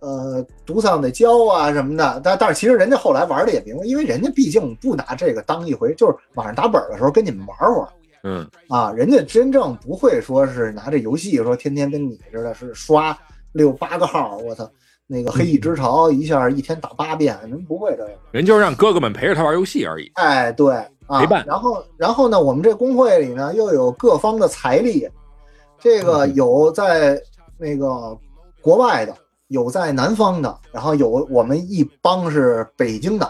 [0.00, 7.88] 呃，独丧得教啊什么的，但但是其实人家后来玩的也明白，因为人家毕竟不拿这个当一回，就是晚上打本的时候跟你们玩会儿，
[8.22, 13.18] 嗯，啊，人家真正不会说是拿这游戏说天天跟你似的，是刷
[13.50, 14.70] 六八个号，我操，
[15.08, 18.12] 那个黑翼 之潮一下一天打八遍，人不会这样。
[18.30, 20.08] 人就是让哥哥们陪着他玩游戏而已。
[20.14, 25.08] 哎，对啊陪伴，然后然后呢，我们这工会里呢又有各方的财力，
[25.78, 27.20] 这个有在
[27.56, 28.16] 那个
[28.60, 29.14] 国外的，
[29.48, 33.28] 有在南方的，然后有我们一帮是北京的。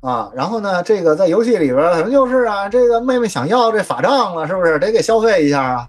[0.00, 5.88] 啊，然后呢，这个在游戏里边儿可能就是啊，这个妹妹想要这法杖了，是不是得给消费一下啊？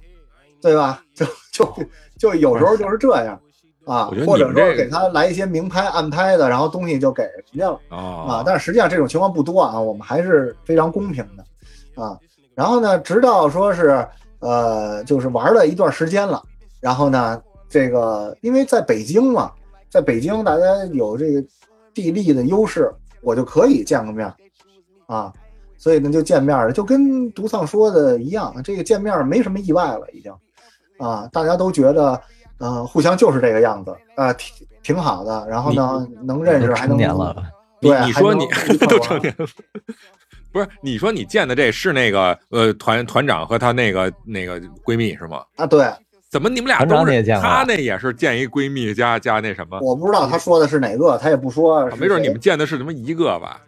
[0.62, 1.04] 对吧？
[1.14, 1.68] 就就
[2.18, 3.38] 就有时候就是这样
[3.86, 7.80] 啊或者说给他来一些明拍暗拍的，然后东西就给人家了。
[7.90, 12.18] 啊哦，，但是实际上这种情况不多啊，我们还是非常公平的啊。
[12.54, 14.08] 然后呢，直到说是
[14.40, 16.42] 呃，就是玩了一段时间了，
[16.80, 19.52] 然后呢，这个因为在北京嘛，
[19.90, 21.44] 在北京大家有这个
[21.94, 24.32] 地利的优势，我就可以见个面
[25.06, 25.32] 啊，
[25.78, 30.32] 所以呢就见面了，就跟独丧说的一样，这个见面没什么意外了，已经
[30.98, 32.20] 啊，大家都觉得
[32.60, 37.36] 呃互相就是这个样子啊，挺挺好的，然后呢能认识还能成年了，
[37.80, 38.46] 你你说你
[38.88, 39.46] 都成年了，
[40.52, 40.68] 不是？
[40.82, 45.44] 你说你见的这是那个呃团团长和她那个那个闺蜜是吗？
[45.58, 45.86] 啊，对，
[46.30, 47.12] 怎么你们俩都是？
[47.12, 49.80] 你也见过她那也是见一闺蜜加加那什么？
[49.82, 53.62] 我不知道他说的是哪个，他也不说没准你们见的是什么一个吧？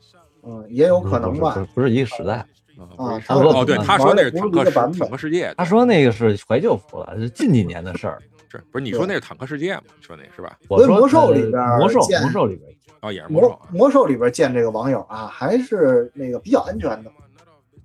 [0.43, 2.35] 嗯也有可能吧不是，不是一个时代。
[2.77, 8.21] 啊啊，他说哦，对，他说那是坦克世玩的不是一个版本坦克世界，他说那个是怀旧服了，是近几年的事儿。
[8.49, 8.83] 是不是？
[8.83, 9.83] 你说那是坦克世界吗？
[9.97, 10.57] 你说那是吧？
[10.67, 13.69] 我说所以魔兽呃里边儿魔兽魔兽里边哦，也是魔兽魔啊？
[13.71, 17.11] 魔兽里边见这个网友啊，还是那个比较安全的。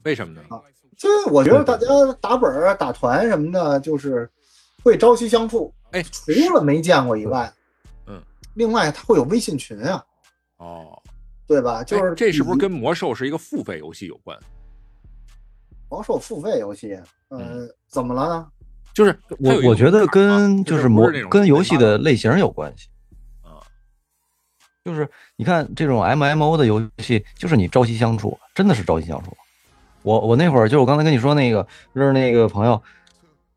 [0.04, 0.42] 为什么呢？
[0.96, 1.86] 就是我觉得大家
[2.20, 4.30] 打本儿、打团什么的，就是
[4.84, 5.74] 会朝夕相处。
[5.90, 7.52] 哎，除了没见过以外，
[8.06, 8.22] 嗯，
[8.54, 10.04] 另外它会有微信群啊，
[10.58, 11.02] 哦，
[11.46, 11.82] 对吧？
[11.84, 14.38] 就是哎这是不是跟魔兽是一个付费游戏有关？
[15.90, 16.98] 魔兽付费游戏？
[17.28, 18.48] 呃，怎么了呢？
[18.94, 22.88] 就是我我觉得跟就是魔不是那种跟游戏的类型有关系。
[23.42, 23.60] 啊，
[24.84, 29.36] 就是你看这种 MMO 的游戏，就是你朝夕相处，真的是朝夕相处。
[30.02, 32.82] 我我那会儿就是我刚才跟你说那个就是那个朋友，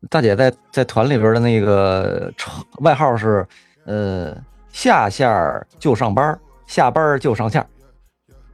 [0.08, 3.46] 大姐在在团里边的那个称外号是
[3.84, 4.36] 呃
[4.70, 7.66] 下线儿就上班，下班就上线儿。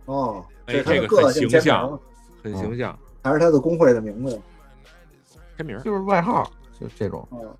[0.07, 1.99] 哦，这个很个性签形象名，
[2.43, 2.99] 很形象。
[3.23, 4.41] 还是他的工会的名字？
[5.57, 6.51] 签名就是外号，
[6.83, 7.27] 就这种。
[7.31, 7.57] 嗯，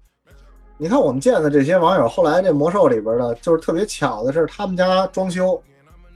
[0.77, 5.63] 你看我们见的这些网友，后来这魔兽里边的，就是特别巧的是，他们家装修，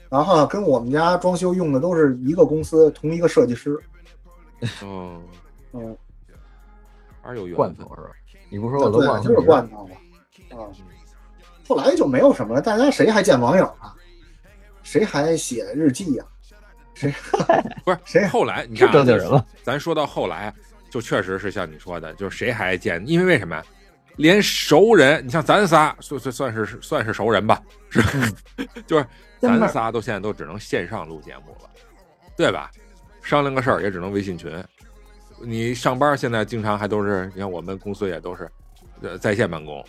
[0.09, 3.79] 然后跟我们家装修用的都是一个公司同一个设计师。
[4.83, 5.21] 哦，
[5.73, 5.97] 嗯，
[7.23, 7.95] 还是有缘分罐头。
[7.95, 8.11] 是吧？
[8.51, 9.23] 你不说我都对忘，了。
[9.23, 9.95] 就是罐头嘛。
[10.51, 10.67] 啊，
[11.69, 13.95] 后来就没有什么了，大家谁还见网友啊？
[14.83, 16.25] 谁还写日记呀、
[16.95, 17.13] 谁
[17.85, 19.45] 不是谁后来你是看啊正经人了。
[19.65, 20.55] 咱说到后来，
[20.91, 23.03] 就确实是像你说的，就是谁还见？
[23.07, 23.65] 因为为什么呀？
[24.17, 27.61] 连熟人，你像咱仨算算算是算是熟人吧，
[27.91, 28.11] 是吧？
[28.87, 29.07] 就是
[29.39, 31.69] 咱仨都现在都只能线上录节目了，
[32.37, 32.71] 对吧？
[33.23, 34.51] 商量个事儿也只能微信群。
[35.43, 38.49] 你上班现在经常还都是，你看我们公司也都是
[39.03, 39.85] 呃在线办公，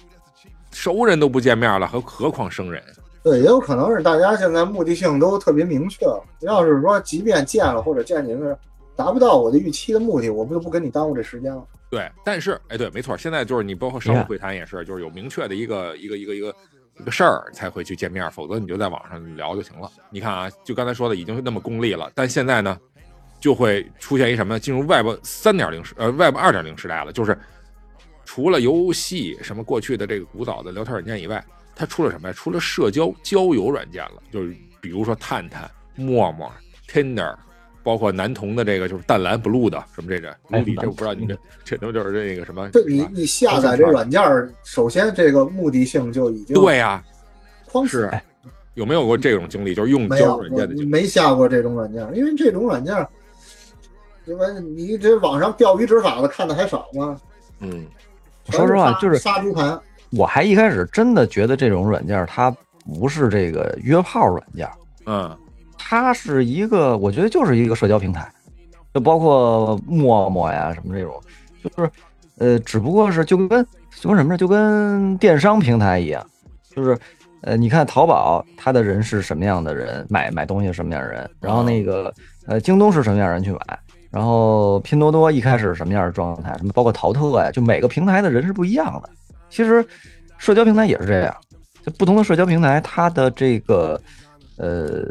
[0.72, 2.84] 熟人都不见面了，何何况生人？
[3.24, 6.22] 对，也有可能是大家现在目的性都特别明确了。
[6.42, 8.58] 要是说即便见了或者见您是
[8.98, 11.64] 达不到我的预期的目的，我不就不跟你耽误这时间了。
[11.90, 16.54] 对，但是哎，对，没错，现在就是你包括商务会谈也是，就是有明确的一个一个一个一个
[17.00, 19.90] 一个事儿才会去见面，否则你就在网上聊就行了。
[20.10, 22.78] 你看啊，就刚才说的已经那么功利了，但现在呢，
[23.40, 24.60] 就会出现一什么？
[24.60, 27.38] 进入 Web 三点零时呃 Web 二点零时代了，就是
[28.26, 31.42] 除了游戏什么过去的这个古早的聊天软件以外，
[31.74, 32.34] 它出了什么呀？
[32.34, 36.52] 出了社交交友软件了，就是比如说探探、陌陌、
[36.90, 37.34] Tinder。
[37.88, 42.70] 包括男童的这个就是淡蓝 blue 的什么这个，哎这我不知道你这这都就是这个什么？
[42.74, 47.02] 这你你下载这软件儿，首先这个目的性就已经对呀、
[47.66, 48.12] 框是
[48.74, 49.74] 有没有过这种经历？
[49.74, 50.86] 就是用交友软件的我经历？
[50.86, 53.08] 没下过这种软件，因为这种软件儿，
[54.26, 57.16] 因为你这网上钓鱼执法的看的还少吗？
[57.62, 57.86] 嗯，
[58.50, 59.80] 说实话，就是杀猪盘。
[60.12, 64.70] 我还一开始真的觉得这种软件它不是这个约炮软件，
[65.06, 65.34] 嗯
[65.78, 68.30] 它是一个，我觉得就是一个社交平台，
[68.94, 71.22] 就包括陌陌呀什么这种，
[71.64, 71.90] 就是
[72.40, 73.66] 呃，只不过是就跟
[74.00, 74.38] 就跟什么呢？
[74.38, 76.26] 就跟电商平台一样，
[76.76, 76.98] 就是
[77.42, 82.14] 呃，你看淘宝它的人是什么样的人，买买东西什么样的人，然后那个
[82.48, 83.80] 呃，京东是什么样的人去买，
[84.12, 89.10] 然后拼多多一开始什么样的状态，什么包括淘特呀，就每个平台的人是不一样的。
[89.50, 89.86] 其实
[90.38, 91.36] 社交平台也是这样，
[91.86, 94.00] 就不同的社交平台，它的这个
[94.58, 95.06] 呃。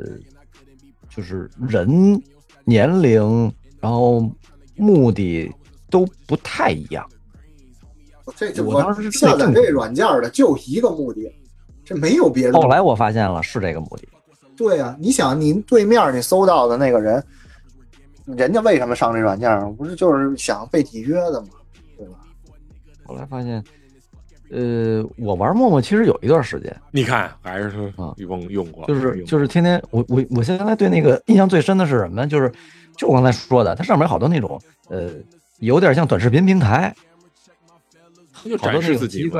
[1.17, 2.21] 就是人、
[2.65, 3.51] 年龄，
[3.81, 4.31] 然后
[4.77, 5.51] 目的
[5.89, 7.09] 都不太一样。
[8.37, 11.33] 这就我当时是下载这软件的就一个目的，
[11.85, 12.61] 这没有别的。
[12.61, 14.09] 后来我发现了是这个目的，
[14.57, 17.25] 对呀、你想，您对面你搜到的那个人，
[18.25, 19.73] 人家为什么上这软件儿？
[19.73, 21.49] 不是就是想被体约的吗？
[21.97, 22.19] 对吧？
[23.05, 23.63] 后来发现，
[24.51, 28.15] 呃，我玩陌陌其实有一段时间，你看还是说啊。
[28.19, 32.27] 用用过，就是就是天天我我我现在对那个印象最深的是什么呢？
[32.27, 32.53] 就是
[32.97, 35.11] 就我刚才说的，它上面好多那种呃，
[35.59, 36.95] 有点像短视频平台，
[38.43, 39.31] 过就展示自己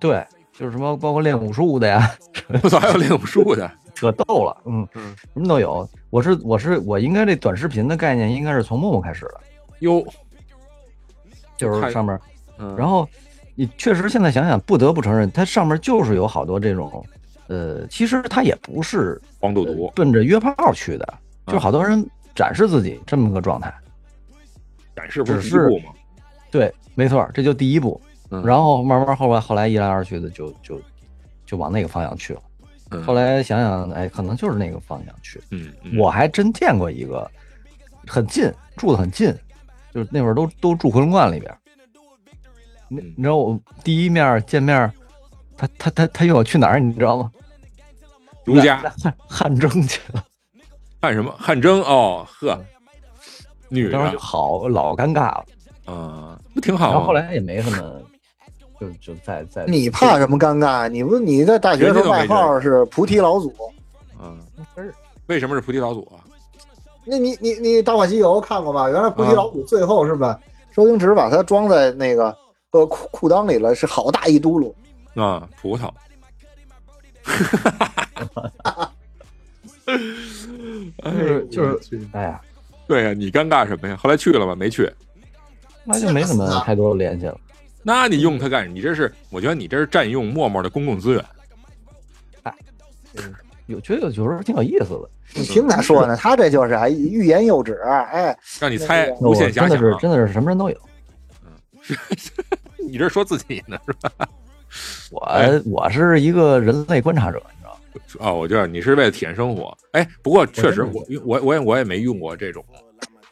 [0.00, 2.10] 对，就是什么包括练武术的呀，
[2.62, 4.86] 我操，还有练武术的， 可逗了，嗯。
[4.94, 5.88] 嗯，什么都有。
[6.10, 9.40] 我是我是我应该这短视频的概念应该是从陌陌开始的，
[9.80, 10.04] 哟，
[11.56, 12.18] 就是上面，
[12.58, 13.08] 嗯，然后
[13.56, 17.04] 你确实现在想想，不得不承认，它上面就是有好多这种，
[17.48, 21.14] 呃，其实它也不是呃黄赌毒，奔着约炮去的，
[21.46, 23.74] 就好多人展示自己这么个状态。
[24.94, 25.92] 展示不是第一步吗？
[26.50, 28.00] 对，没错，这就第一步。
[28.30, 30.80] 嗯然后慢慢后来后来一来二去的就就
[31.46, 32.42] 就往那个方向去了。
[32.90, 35.40] 嗯后来想想，哎，可能就是那个方向去。
[35.50, 37.30] 嗯，嗯我还真见过一个
[38.06, 39.32] 很近，住的很近，
[39.94, 41.58] 就是那会儿都都住回龙观里边儿。
[42.88, 44.92] 你嗯你知道我第一面见面，
[45.56, 47.30] 他他他他约我去哪儿，你知道吗？
[48.44, 50.24] 儒家汉汉蒸去了，
[51.02, 52.58] 汗什么汗蒸哦呵，
[53.68, 55.44] 女当时就的好老尴尬了。
[55.86, 56.92] 啊，不挺好吗？
[56.92, 58.02] 然后后来也没什么，
[58.80, 60.88] 就就在在你怕什么尴尬？
[60.88, 63.52] 你不你在大学时候外号是菩提老祖，
[64.20, 64.38] 嗯，
[65.26, 66.22] 为什么是菩提老祖啊？
[67.04, 68.88] 那你你你《大话西游》看过吧？
[68.88, 70.38] 原来菩提老祖最后是吧？
[70.74, 72.36] 周星驰把它装在那个
[72.78, 74.74] 呃裤裤裆里了，是好大一嘟噜。
[75.20, 75.90] 啊，葡萄。
[81.02, 82.40] 就是就是，哎呀，
[82.86, 83.96] 对呀、你尴尬什么呀？
[83.96, 84.54] 后来去了吗？
[84.54, 84.90] 没去。
[85.84, 87.38] 那就没什么太多的联系了。
[87.82, 88.74] 那你用它干什么？
[88.74, 91.24] 你这是，我觉得你这是占用陌陌的公共资源。
[92.42, 92.52] 哎
[93.66, 95.10] 有觉得有时候挺有意思的。
[95.34, 99.68] 你听他说呢，他这就是啊欲言又止，哎，让你猜，无限遐想啊。
[99.68, 100.76] 真的是真的是什么人都有。
[102.90, 104.10] 你这说自己呢是吧？
[105.10, 107.80] 我哎我是一个人类观察者，你知道吗？
[108.30, 109.76] 哦，我知道你是为了体验生活。
[109.92, 112.64] 哎，不过确实我我我我也我也没用过这种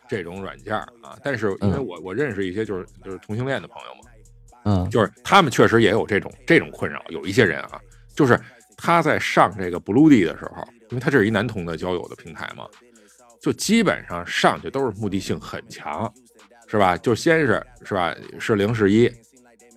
[0.08, 1.18] 这种软件啊。
[1.22, 4.10] 但是因为嗯我我认识一些就是就是同性恋的朋友嘛，
[4.64, 7.02] 嗯就是他们确实也有这种这种困扰。
[7.08, 7.80] 有一些人啊，
[8.14, 8.38] 就是
[8.76, 12.66] 他在上这个 Bluey 的时候，因为他这是一男同的交友的平台嘛，
[13.40, 16.10] 就基本上上去都是目的性很强，
[16.68, 16.96] 是吧？
[16.96, 19.10] 就先是是吧是零是一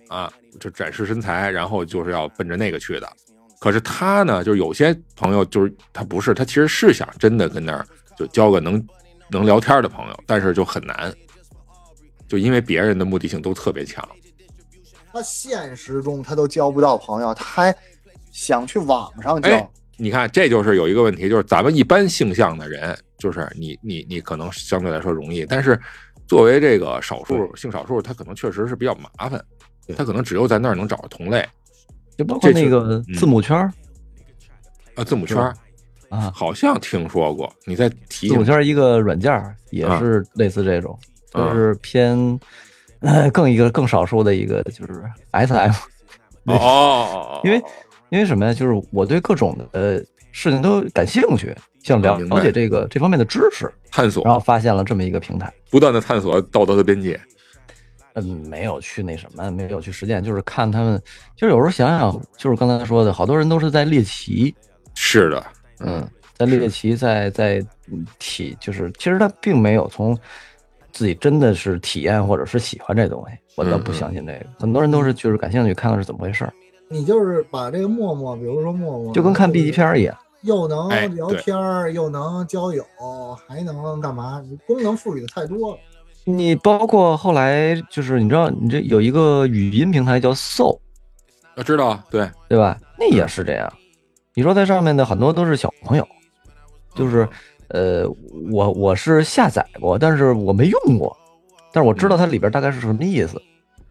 [0.08, 3.08] 啊，就展示身材，然后就是要奔着那个去的。
[3.60, 7.86] 可是他呢，就是有些朋友就是他不是，他其实是想真的跟那儿
[8.16, 8.84] 就交个能
[9.30, 11.12] 能聊天的朋友，但是就很难，
[12.26, 14.06] 就因为别人的目的性都特别强。
[15.12, 17.74] 他现实中他都交不到朋友，他还
[18.30, 19.48] 想去网上交。
[19.48, 19.68] 哎
[20.00, 25.76] 你看，这就是有一个问题，就是咱们一般性向的人，就是你你你可能相对来说容易，但是
[26.28, 29.44] 作为这个少数性少数，他可能确实是比较麻烦，
[29.96, 31.46] 他可能只有在那儿能找到同类。
[32.16, 33.72] 就包括那个字母圈儿。
[34.96, 35.54] 啊，字母圈儿
[36.08, 40.98] 啊，好像听说过，你在提字母圈儿一个软件儿也啊是类似这种，
[41.32, 42.18] 啊就是偏
[43.00, 45.72] 呃更一个更少数的一个就是 S M，
[46.52, 47.62] 哦 因为
[48.08, 48.52] 因为什么呀？
[48.52, 55.52] 就是我对各种的事情都感兴趣，想了了解这个这方面的知识，探索然后发现了这么一个平台。
[55.70, 57.20] 不断的探索道德的边界，
[58.14, 61.00] 嗯，没有去那什么，没有去实践，就是看他们，
[61.36, 64.54] 就是有时候想想，就是刚才说的，好多人都是在猎奇，
[64.94, 65.44] 是的，
[65.80, 70.18] 嗯，在猎奇，在在嗯体，就是其实他并没有从
[70.92, 74.46] 自己真的是体验或者是喜欢这东西，我倒不相信这个。
[74.58, 76.52] 很多人都是就是感兴趣，看看是怎么回事儿，
[76.88, 80.16] 你就是把这个陌陌，比如说陌陌，就跟看 B 级片儿一样。
[80.42, 82.84] 又能哎聊天儿，又能交友，
[83.48, 84.40] 还能干嘛？
[84.48, 85.78] 你功能赋予的太多了。
[86.30, 90.78] 你包括后来就是你知道，你这有一个语音平台叫 Soul，
[91.56, 92.78] 我知道，对，对吧？
[92.98, 93.72] 那也是这样。
[94.34, 96.06] 你说在上面的很多都是小朋友，
[96.94, 97.26] 就是
[97.68, 98.06] 呃，
[98.50, 101.16] 我我是下载过，但是我没用过，
[101.72, 103.40] 但是我知道它里边大概是什么意思。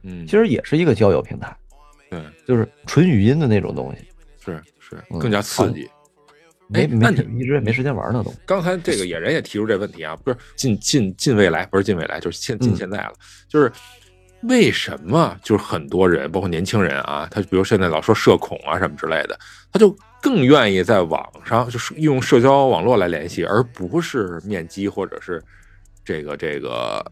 [0.04, 1.58] 嗯，其实也是一个交友平台，
[2.12, 4.08] 对，就是纯语音的那种东西，
[4.46, 5.90] 是是嗯更加刺激。
[6.68, 8.34] 没哎那没你一直也没时间玩呢都。
[8.46, 13.14] 刚才这个野人也提出这问题啊，不是近近近未来，不是近未来，就是现近嗯现在了，
[13.48, 13.72] 就是
[14.44, 19.38] 为什么就是很多人，包括年轻人啊，他比如现在老说社恐啊什么之类的，
[19.72, 25.42] 他就更愿意在网上就是用社交网络来联系，而不是面基或者是
[26.06, 27.04] 这个这个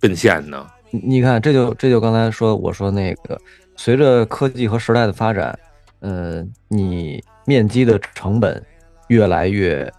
[0.00, 0.66] 奔现呢？
[0.90, 3.40] 你你看，这就这就刚才说我说那个，
[3.76, 5.58] 随着科技和时代的发展，
[6.00, 8.62] 呃，你面基的成本
[9.08, 9.90] 越来越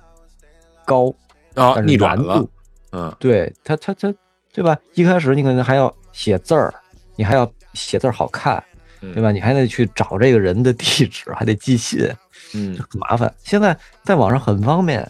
[0.86, 1.10] 高，
[1.56, 2.50] 啊，但是逆转了难度，
[2.92, 4.14] 嗯对他他他，
[4.54, 4.78] 对吧？
[4.94, 6.74] 一开始你可能还要写字儿，
[7.16, 8.64] 你还要写字儿好看，
[9.02, 9.32] 嗯对吧？
[9.32, 12.10] 你还得去找这个人的地址，还得寄信，
[12.54, 13.34] 嗯，很麻烦。
[13.44, 15.10] 现在在网上很方便，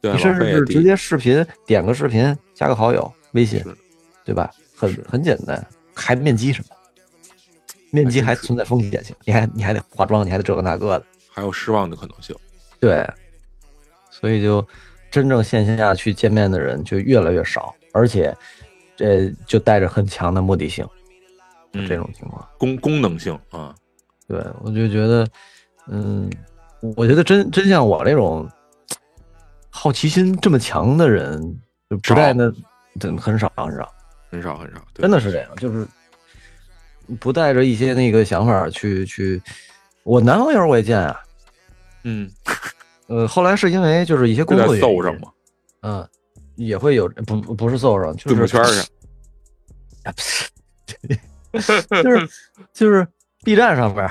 [0.00, 3.62] 对，你甚至是直接视频点个视频，加个好友，微信，
[4.24, 4.50] 对吧？
[4.76, 6.76] 很很简单，还面基什么？
[7.90, 12.36] 面基还存在风险性，你还你还得化妆，你还得这个那个的，还有失望的可能性。
[12.78, 13.04] 对，
[14.20, 14.66] 所以就
[15.10, 18.36] 真正线下去见面的人就越来越少，而且
[18.96, 20.84] 这就带着很强的目的性，
[21.72, 22.46] 就嗯这种情况。
[22.58, 23.74] 功功能性啊，
[24.26, 25.26] 对，我就觉得，
[25.88, 26.28] 嗯，
[26.96, 28.48] 我觉得真真像我这种
[29.70, 31.40] 好奇心这么强的人，
[31.88, 32.52] 就不带那
[32.98, 33.92] 真很少很少，
[34.30, 35.86] 很少很少，真的是这样，就是
[37.20, 39.40] 不带着一些那个想法去去。
[40.02, 41.20] 我男朋友我也见啊，
[42.04, 42.30] 嗯，
[43.08, 45.28] 呃，后来是因为就是一些工作原因搜上嘛，
[45.82, 46.08] 嗯，
[46.56, 48.84] 也会有不不不是搜上，就是字母圈上，
[50.04, 50.12] 啊
[51.52, 52.28] 不是，就是
[52.74, 53.06] 就是
[53.42, 54.08] B 站上边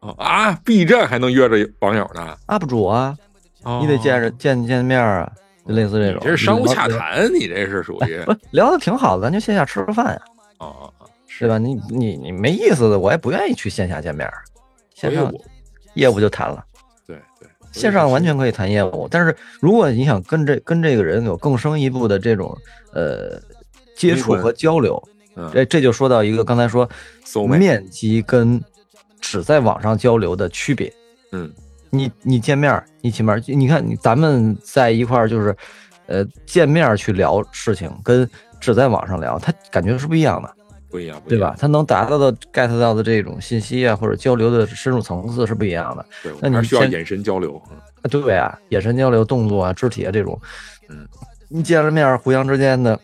[0.00, 3.16] 哦啊，B 站还能约着网友呢，UP 主啊，
[3.64, 5.30] 哦你得见着见见面啊，
[5.66, 6.20] 就类似这种。
[6.22, 10.22] 你这是商务洽谈，你这是属于不 聊的挺好的，咱就线下吃个饭呀，
[10.58, 11.58] 哦哦哦，对吧？
[11.58, 14.44] 你你你没意思的，我也不愿意去线下见面儿，
[14.94, 15.32] 线上
[15.94, 16.64] 业务就谈了，
[17.76, 19.06] 线上完全可以谈业务。
[19.10, 22.56] 但是如果你想跟这跟这个人有更深一步的这种
[22.92, 23.40] 呃
[23.94, 25.02] 接触和交流，
[25.36, 26.88] 嗯，这这就说到一个刚才说，
[27.46, 28.60] 面基跟
[29.20, 30.92] 只在网上交流的区别。
[31.32, 31.52] 嗯
[31.90, 35.56] 你你见面儿，你起码你看你咱们在一块儿就是，
[36.06, 38.28] 呃，见面儿去聊事情，跟
[38.60, 40.52] 只在网上聊，他感觉是不一样的，
[40.90, 41.54] 不一样，对吧？？
[41.58, 46.06] 他能达到的 get 到的这种信息啊，或者交流的深入层次是不一样的。
[46.22, 47.60] 对，那你需要眼神交流，
[48.10, 50.40] 对啊，眼神交流、动作啊、肢体啊这种，
[50.88, 51.06] 嗯，
[51.48, 52.98] 你见了面，互相之间的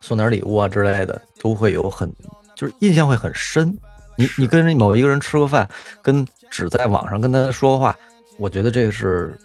[0.00, 2.12] 送点礼物啊之类的，都会有很
[2.54, 3.76] 就是印象会很深。
[4.16, 5.68] 你你跟某一个人吃个饭，
[6.02, 7.96] 跟只在网上跟他说话，
[8.38, 9.36] 我觉得这个是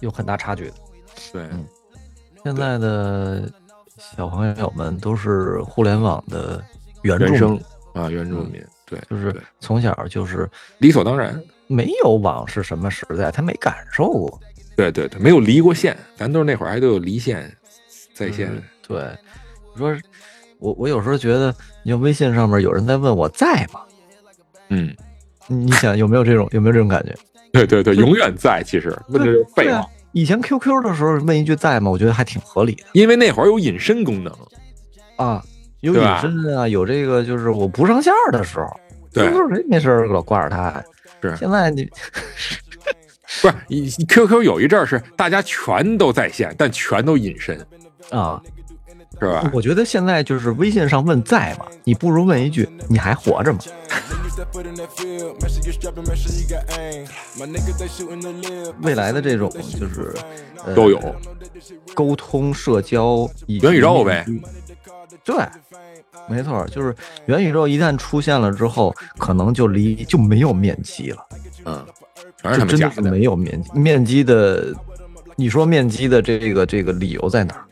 [0.00, 0.74] 有很大差距的。
[1.32, 1.64] 对，嗯
[2.44, 3.50] 现在的
[3.98, 6.62] 小朋友们都是互联网的
[7.02, 7.62] 原生民，
[7.94, 14.40] 啊，原住民，对，就是从小就是理所当然，没有网是什么时代，他没感受过。
[14.76, 17.50] 对对对，没有离过线，咱都是那会儿还都有离线
[18.14, 19.02] 在线，嗯对，
[19.74, 19.96] 你说
[20.58, 23.80] 我我有时候觉得，你像微信上面有人在问我在吗？
[24.68, 24.94] 嗯，
[25.46, 27.14] 你你想有没有这种有没有这种感觉？
[27.52, 29.86] 对对对，永远在，其实问的是废话
[30.16, 31.90] 以前 QQ 的时候问一句在吗？
[31.90, 34.32] 我觉得还挺合理的因为那会儿有隐身功能，
[35.16, 35.44] 啊。
[35.80, 38.66] 有隐身啊，有这个就是我不上线的时候，
[39.12, 40.82] 对，就是谁没事老挂着它。
[41.20, 41.84] 是现在你
[43.42, 47.54] 不是你 QQ 有一阵儿是大家全都在线，但全都隐身，
[48.10, 48.40] 啊，
[49.20, 49.50] 是吧？
[49.52, 51.66] 我觉得现在就是微信上问在吗？
[51.84, 53.58] 你不如问一句你还活着吗？
[58.82, 60.14] 未来的这种就是、
[60.64, 61.00] 呃、都有
[61.94, 64.26] 沟通、社交以及元宇宙呗。
[65.24, 65.36] 对，
[66.28, 66.94] 没错，就是
[67.26, 71.26] 元宇宙一旦出现了之后，可能就离就没有面基了，
[71.64, 71.84] 嗯，
[72.40, 72.94] 全是他真假的。
[72.94, 73.70] 是没有面基。
[73.72, 74.74] 面基的，
[75.34, 77.64] 你说面基的这个这个理由在哪儿？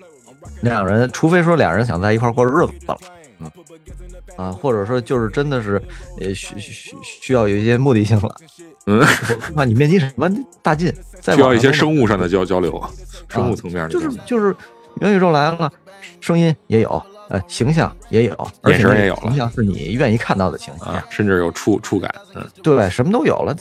[0.62, 2.73] 两人，除非说俩人想在一块过日子
[4.36, 5.80] 啊，或者说就是真的是
[6.20, 8.34] 呃需需需要有一些目的性了。
[8.86, 10.28] 嗯，我怕你面积什么
[10.62, 12.82] 大劲，在需要一些生物上的交交流，
[13.28, 14.55] 生物层面的交就，是就是
[15.01, 15.72] 元宇宙来了，
[16.20, 23.57] 声音也有，呃，形象也有，眼神也有了形象是你愿意看到的形象，啊，甚至有触触感，嗯，对，什么都有了。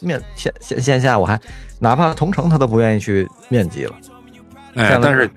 [0.00, 1.40] 面线线线下我还
[1.80, 3.94] 哪怕同城他都不愿意去面基了，
[4.76, 5.28] 哎但是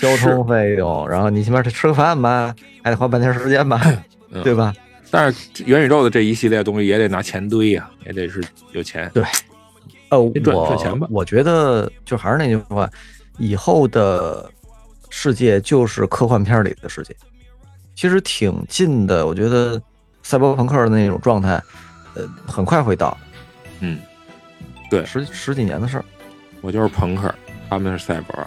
[0.00, 3.80] 交通费用，然后你起码得吃个饭吧， 还得花半天时间吧，
[4.30, 4.74] 嗯对吧？
[5.10, 8.42] 但是元宇宙的这一系列东西也得拿钱堆呀、也得是
[8.72, 9.10] 有钱，
[10.10, 12.88] 呃，得赚我赚钱吧我觉得就还是那句话，
[13.38, 14.48] 以后的
[15.08, 17.14] 世界就是科幻片里的世界，
[17.94, 19.26] 其实挺近的。
[19.26, 19.80] 我觉得
[20.22, 21.60] 赛博朋克的那种状态，
[22.14, 23.16] 呃，很快会到，
[23.80, 23.98] 嗯，
[24.88, 26.04] 对十十几年的事儿。
[26.60, 27.34] 我就是朋克，
[27.68, 28.46] 他们是赛博。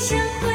[0.00, 0.49] 相会，